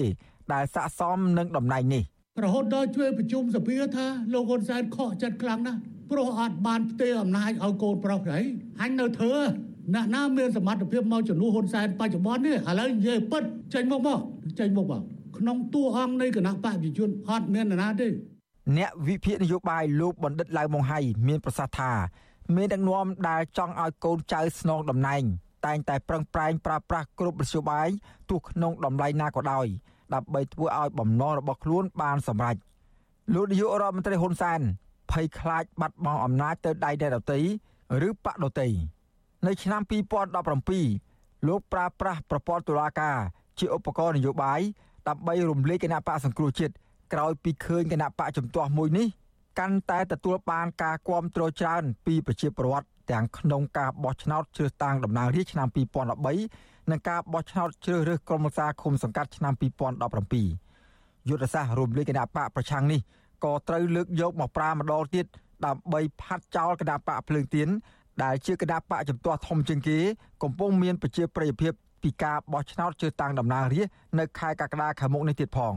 [0.52, 2.02] ដែលស័ក្តិសមនឹងតំណែងនេះ
[2.44, 5.78] រហូតដល់ជួយប្រជុំសភាថាលោកហ៊ុនសែនខកចិត្តខ្លាំងណាស់
[6.10, 8.44] ព្រោះអត់បានផ្ទេរអំណាចឲ្យកូនប្រុសហើយ
[8.80, 9.34] អញនៅធ្វើ
[9.94, 13.42] អ្នកណាមានសមត្ថភាពមកជំនួសហ៊ុនសែនបច្ចុប្បន្ននេះឥឡូវនិយាយពិត
[13.74, 14.18] ចេញមកមក
[14.60, 15.02] ចេញមកមក
[15.36, 18.08] ក្នុងតួអង្គនៃគណៈបព្វជិជនអត់មាននរណាទេ
[18.76, 21.92] អ្នកវិភាគនយោបាយលោកបណ្ឌិតឡៅម៉ុងហៃមានប្រសាសន៍ថា
[22.56, 25.22] មានដឹកនាំដែលចង់ឲ្យកូនចៅស្នងតំណែង
[25.66, 27.88] តែងតែប្រឹងប្រែងប្រើប្រាស់គ្រប់មធ្យោបាយ
[28.30, 29.66] ទោះក្នុងតម្លៃណាក៏ដោយ
[30.14, 32.56] ដើម្បីធ្វើឲ្យបំណងរបស់ខ្លួនបានសម្រេច
[33.34, 34.60] លោកនាយករដ្ឋមន្ត្រីហ៊ុនសែន
[35.12, 37.38] ភ័យខ្លាចបាត់បង់អំណាចទៅដៃអ្នកដទៃ
[38.08, 38.68] ឬបកដទៃ
[39.46, 39.82] នៅឆ្នាំ
[40.64, 43.16] 2017លោកប្រើប្រាស់ប្រព័ន្ធតុលាការ
[43.58, 44.60] ជាឧបករណ៍នយោបាយ
[45.08, 46.74] ដើម្បីរំលាយគណៈបកសង្គ្រោះជាតិ
[47.12, 49.06] ក្រោយពីឃើញគណៈបកជំទាស់មួយនេះ
[49.58, 55.68] កាន់តែទទួលបានការគាំទ្រច្រើនពីប្រជាពលរដ្ឋទាំងក្នុងការបោះឆ្នោតជ្រើសតាំងតំណាងរាស្ត្រឆ្នាំ
[56.28, 59.52] 2013និងការបោះឆ្នោតជ្រើសរើសក្រុមប្រឹក្សាឃុំសង្កាត់ឆ្នាំ
[60.60, 63.00] 2017យុទ្ធសាស្ត្ររួមលីគណៈបកប្រឆាំងនេះ
[63.44, 65.26] ក៏ត្រូវលើកយកមកប្រើម្ដងទៀត
[65.66, 67.68] ដើម្បីផាត់ចោលគណៈបកភ្លើងទៀន
[68.22, 69.98] ដែលជាគណៈបកជំទាស់ធំជាងគេ
[70.42, 71.72] កំពុងមានប្រជាប្រិយភាព
[72.02, 75.74] ពីការបោះឆ្នោតជ្រើសតាំងតំណាងរាស្ត្រនៅខែកក្កដាខាងមុខនេះទៀតផង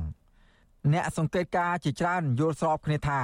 [0.93, 3.19] អ្នកសង្កេតការជាច្រើនយល់ស្របគ្នាថា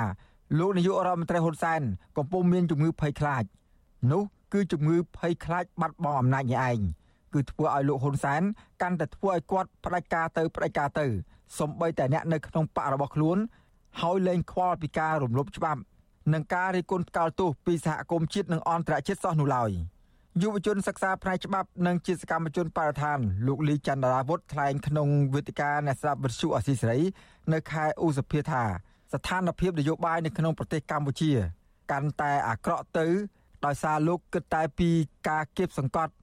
[0.59, 1.81] លោកនាយករដ្ឋមន្ត្រីហ៊ុនសែន
[2.17, 3.43] កំពុងមានជំងឺភ័យខ្លាច
[4.11, 4.23] នោះ
[4.53, 6.79] គឺជំងឺភ័យខ្លាចបាត់បង់អំណាចនេះឯង
[7.33, 8.41] គឺធ្វើឲ្យលោកហ៊ុនសែន
[8.81, 11.05] កាន់តែធ្វើឲ្យគាត់ផ្ដាច់ការទៅផ្ដាច់ការទៅ
[11.59, 13.37] សំបីតែអ្នកនៅក្នុងបករបស់ខ្លួន
[14.01, 15.81] ហើយលែងខ្វល់ពីការរំលោភច្បាប់
[16.33, 19.71] និងការរិះគន់ថ្កោលទោសពីសហគមន៍ជាតិនិងអន្តរជាតិសោះនោះឡើយ
[20.39, 26.99] យុវជនសិក្សាផ្នែកច្បាប់និងជាសកម្មជនបរិស្ថានលោកលីចន្ទរាវុធថ្លែងក្នុងវេទិកាអ្នកស្ដាប់វិទ្យុអសីសេរី
[27.53, 28.63] នៅខែឧសភាថា
[29.13, 31.31] ស្ថានភាពនយោបាយនៅក្នុងប្រទេសកម្ពុជា
[31.91, 33.07] កាន់តែអាក្រក់ទៅ
[33.65, 34.89] ដោយសារលោកគិតតែពី
[35.29, 36.13] ការគៀបសង្កត់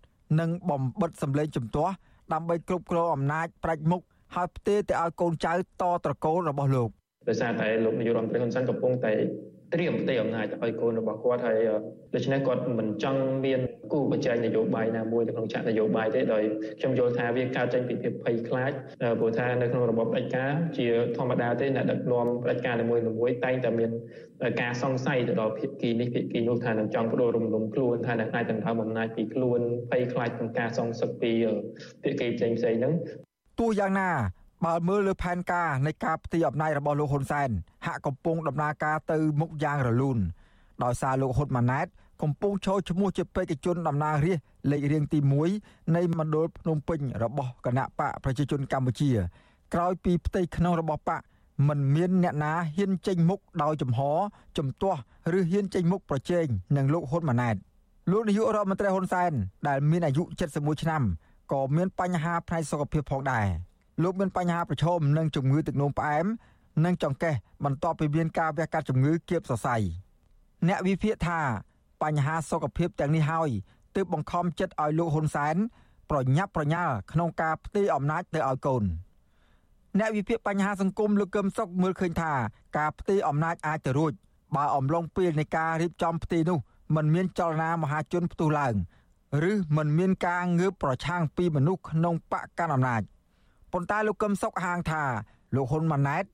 [0.40, 1.94] និងបំបិតសម្លេងជំទាស់
[2.32, 4.02] ដើម្បីគ្រប់គ្រងអំណាចប្រាច់មុខ
[4.34, 6.90] ហើយផ្ទេរទៅឲ្យកូនចៅតត្រកូលរបស់លោក
[7.28, 9.12] ដោយសារតែលោកនាយករដ្ឋមន្ត្រីហ៊ុនសែនកំពុងតែ
[9.74, 11.58] ត្រៀមផ្ទៃអំណាចឲ្យកូនរបស់គាត់ហើយ
[12.14, 13.60] ដូច្នេះគាត់មិនចង់មាន
[13.92, 16.42] គូប្រជែងនយោបាយណាមួយនៅក្នុងឆាកនយោបាយទេដោយ
[16.80, 18.72] ខ្ញុំយល់ថាវាកើតចេញពីភាពភ័យខ្លាច
[19.18, 23.90] ព្រោះថានៅក្នុងរបបផ្ដាច់ការជាធម្មតាទេអ្នកដឹកនាំផ្ដាច់ការនីមួយៗតែងតែមាន
[24.62, 29.60] ការសង្ស័យទៅដល់ភាគីនេះភាគីនោះថានឹងចង់បដូររំលំខ្លួនថានឹងអាចដណ្ដើមអំណាចពីខ្លួន
[29.90, 31.32] ភ័យខ្លាចក្នុងការសងសឹកពី
[32.02, 32.92] ភាគីផ្សេងៗហ្នឹង
[33.60, 34.10] ទោះយ៉ាងណា
[34.64, 37.50] បើមើលលើផែនការនៃការផ្ទេរអំណាចរបស់លោកហ៊ុនសែន
[37.86, 40.18] ហាក់កំពុងដំណើរការទៅមុខយ៉ាងរលូន
[40.84, 41.86] ដោយសារលោកហ៊ុនម៉ាណែត
[42.22, 45.18] កំពុងឈរឈ្មោះជាបេក្ខជនតំណាងរាស្ត្រលេខរៀងទី
[45.56, 49.10] 1នៃមណ្ឌលភ្នំពេញរបស់គណៈបកប្រជាជនកម្ពុជា
[49.74, 51.22] ក្រោយពីផ្ទៃក្នុងរបស់បក
[51.68, 54.00] មិនមានអ្នកណាហ៊ានចេញមុខដោយចំហ
[54.58, 55.00] ជំទាស់
[55.38, 56.46] ឬហ៊ានចេញមុខប្រជែង
[56.76, 57.56] នឹងលោកហ៊ុនម៉ាណែត
[58.10, 59.32] លោកនាយករដ្ឋមន្ត្រីហ៊ុនសែន
[59.68, 61.02] ដែលមានអាយុ71ឆ្នាំ
[61.52, 63.46] ក៏មានបញ្ហាផ្នែកសុខភាពផងដែរ
[64.03, 66.25] លោកមានបញ្ហាប្រឈមនឹងជំងឺទឹកនោមផ្អែម
[66.85, 69.75] និងចង្កេះបន្ទាប់ពីមានការវះកាត់ជំងឺគៀបសរសៃ
[70.67, 71.39] អ្នកវិភាគថា
[72.03, 73.49] បញ្ហាសុខភាពទាំងនេះហើយ
[73.95, 75.55] ទើបបង្ខំចិត្តឲ្យលោកហ៊ុនសែន
[76.09, 78.83] ប្រញាប់ប្រញាល់ក្នុងការផ្ទេរអំណាចទៅឲ្យកូន
[79.99, 82.33] អ្នកវិភាគបញ្ហាសង្គមលោកកឹមសុខមើលឃើញថា
[82.77, 84.13] ការផ្ទេរអំណាចអាចទៅរួច
[84.55, 86.59] បើអំឡុងពេលនៃការរៀបចំផ្ទេរនោះ
[86.95, 88.75] มันមានចលនាមហាជនផ្ទុះឡើង
[89.51, 93.01] ឬมันមានការងើបប្រឆាំងពីមនុស្សក្នុងបកកណ្ដាលអំណាច
[93.72, 95.04] ប៉ុន្តែលោកកឹមសុខហាងថា
[95.54, 96.24] លោកហ៊ុនម៉ាណែត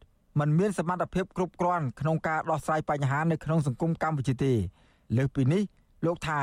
[0.40, 4.52] មិនមានសមត្ថភាពគ្រប់គ្រាន់ក្នុងការដោះស្រាយបញ្ហានៅក្នុងសង្គមកម្ពុជាទេ
[5.16, 5.62] លើសពីនេះ
[6.06, 6.40] លោកថា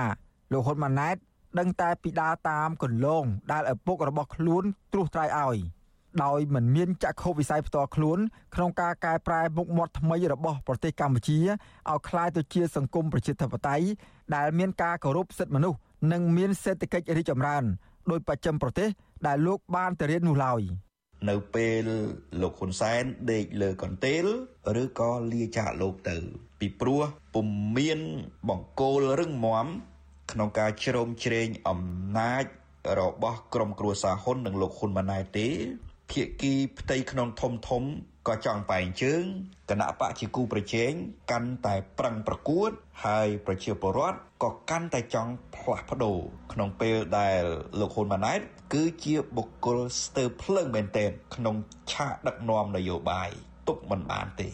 [0.52, 1.16] លោកហ៊ុនម៉ាណែត
[1.60, 4.64] ដឹងតែពីដើរតាមកន្លងដែលឪពុករបស់ខ្លួន
[4.94, 5.58] ត្រួសត្រាយឲ្យ
[6.24, 8.20] ដោយមិនមានចក្ខុវិស័យផ្ទាល់ខ្លួន
[8.56, 11.40] ក្នុងការកែប្រែមុខមាត់ថ្មីរបស់ប្រទេសកម្ពុជា
[11.90, 13.86] ឲ្យក្លាយទៅជាសង្គមប្រជាធិបតេយ្យ
[14.36, 15.78] ដែលមានការគោរពសិទ្ធិមនុស្ស
[16.12, 17.64] និងមានសេដ្ឋកិច្ចរីកចម្រើន
[18.12, 18.90] ដោយបច្ចឹមប្រទេស
[19.28, 20.62] ដែលលោកបានទៅរៀននោះឡើយ
[21.30, 21.88] នៅពេល
[22.42, 24.26] លោកហ៊ុនសែនដេកលើកន្ទេល
[24.82, 26.18] ឬក៏លាចាកលោកទៅ
[26.60, 27.02] ពីព្រោះ
[27.34, 27.48] ពុំ
[27.78, 28.00] មាន
[28.50, 29.68] បង្គោលរឹងមាំ
[30.32, 31.82] ក្នុងការជ្រោមជ្រែងអំ
[32.18, 32.46] ណាច
[33.00, 35.48] របស់ក្រុមគ្រួសារហ៊ុននិងលោកហ៊ុនម៉ាណែតទេ
[36.12, 37.84] ភាគីផ្ទៃក្នុងធំធំ
[38.28, 39.24] ក៏ចង់បែងជើង
[39.70, 40.92] គណៈបកជាគូប្រជែង
[41.32, 42.70] កាន់តែប្រឹងប្រកួត
[43.06, 46.18] ហើយប្រជាពលរដ្ឋក៏កាន់តែចង់ផ្លាស់ប្ដូរ
[46.54, 47.42] ក្នុងពេលដែល
[47.80, 48.40] លោកហ៊ុនម៉ាណែត
[48.74, 51.56] គឺជាបុគ្គលស្ទើរភ្លើងមែនទែនក្នុង
[51.92, 53.30] ឆាកដឹកនាំនយោបាយ
[53.68, 54.50] ទុកមិនបានទេ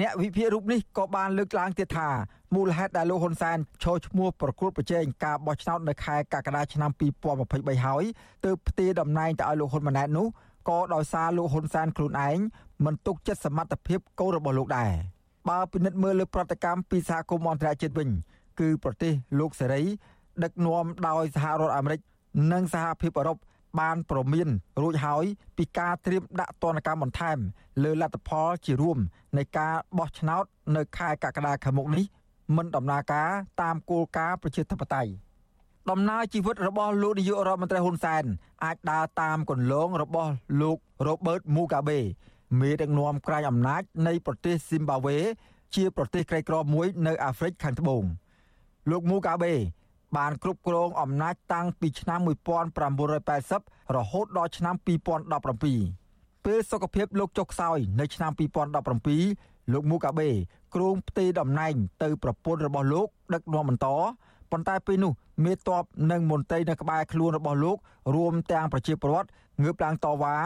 [0.00, 2.10] អ្នកវិភាគរូបនេះក៏បានលើកឡើងទៀតថា
[2.54, 6.90] មូលហេតុដែលលោកហ៊ុនសែនឈរឈ្មោះប្រកួតប្រជែងការបោះឆ្នោតនៅខែកក្កដាឆ្នាំ
[7.38, 8.04] 2023ហើយ
[8.44, 10.26] ទើបផ្ទេរតំណែងទៅឲ្យលោកហ៊ុនម៉ាណែតនោះ
[10.68, 12.38] ក៏ដោយសារលោកហ៊ុនសែនខ្លួនឯង
[12.84, 14.92] មិនទុកចិត្តសមត្ថភាពកូនរបស់លោកដែរ
[15.48, 18.08] បើពិនិត្យមើលលើប្រតិកម្មពីសហគមន៍អន្តរជាតិវិញ
[18.60, 19.82] គឺប្រទេសលោកសេរី
[20.44, 22.00] ដឹកនាំដោយសហរដ្ឋអាមេរិក
[22.52, 23.38] និងសហភាពអឺរ៉ុប
[23.80, 24.48] បានប្រមាន
[24.82, 25.24] រួចហើយ
[25.56, 27.38] ពីការត្រៀមដាក់ទណ្ឌកម្មបន្ថែម
[27.82, 28.98] លើលទ្ធផលជារួម
[29.38, 30.44] នៃការបោះឆ្នោត
[30.76, 32.04] នៅខែកក្កដាខាងមុខនេះ
[32.56, 33.30] មិនដំណើរការ
[33.62, 35.10] តាមគោលការណ៍ប្រជាធិបតេយ្យ
[35.90, 38.24] ដំណើរជីវិតរបស់លោកនាយករដ្ឋមន្ត្រីហ៊ុនសែន
[38.64, 40.30] អាចដើរតាមគន្លងរបស់
[40.60, 41.98] លោករ៉ូបឺតមូកាបេ
[42.60, 45.18] មេដឹកនាំក្រៅអំណាចនៃប្រទេសស៊ីមបាវេ
[45.74, 48.02] ជាប្រទេសក្រីក្រមួយនៅអាហ្វ្រិកខាងត្បូង
[48.90, 49.54] លោកមូកាបេ
[50.16, 52.20] បានគ្រប់គ្រងអំណាចតាំងពីឆ្នាំ
[53.06, 58.32] 1980រហូតដល់ឆ្នាំ2017ពេលសុខភាពលោកចុះខ្សោយនៅឆ្នាំ
[59.02, 60.28] 2017លោកមូកាបេ
[60.74, 63.88] គ្រងផ្ទេរតំណែងទៅប្រពន្ធរបស់លោកដឹកនាំបន្ត
[64.52, 65.12] ប៉ុន្តែពេលនោះ
[65.44, 67.76] មេតបនិងមន្ត្រីនៅក្បែរខ្លួនរបស់លោក
[68.14, 69.28] រួមទាំងប្រជាពលរដ្ឋ
[69.62, 70.36] ងើបឡើងតវ៉ា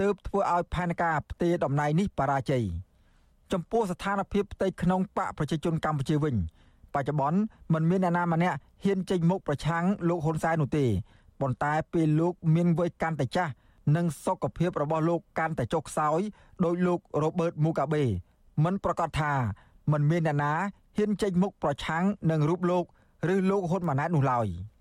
[0.00, 2.64] ទើបធ្វើឲ្យផែនការផ្ទេរតំណែងនេះបរាជ័យ
[3.52, 6.34] ចំពោះស្ថានភាពផ្ទៃក្នុងបកប្រជាជនកម្ពុជាវិញ
[6.94, 7.38] បច្ចុប្បន្ន
[7.74, 10.86] មិនមានអ្នកណាម្នាក់ហ៊ានចេញមុខប្រឆាំងលោកហ៊ុនសែននោះទេ
[11.40, 13.52] ប៉ុន្តែពេលលោកមានវ័យកាន់តែចាស់
[13.96, 16.20] និងសុខភាពរបស់លោកកាន់តែចុះខ្សោយ
[16.64, 18.04] ដោយលោករ៉ូបឺតមូកាបេ
[18.64, 19.32] មិនប្រកាសថា
[19.92, 20.52] មិនមានអ្នកណា
[20.96, 22.84] ហ៊ានចេញមុខប្រឆាំងនឹងរូបលោក
[23.34, 24.46] ឬលោកហ៊ុនម៉ាណែតនោះឡើយ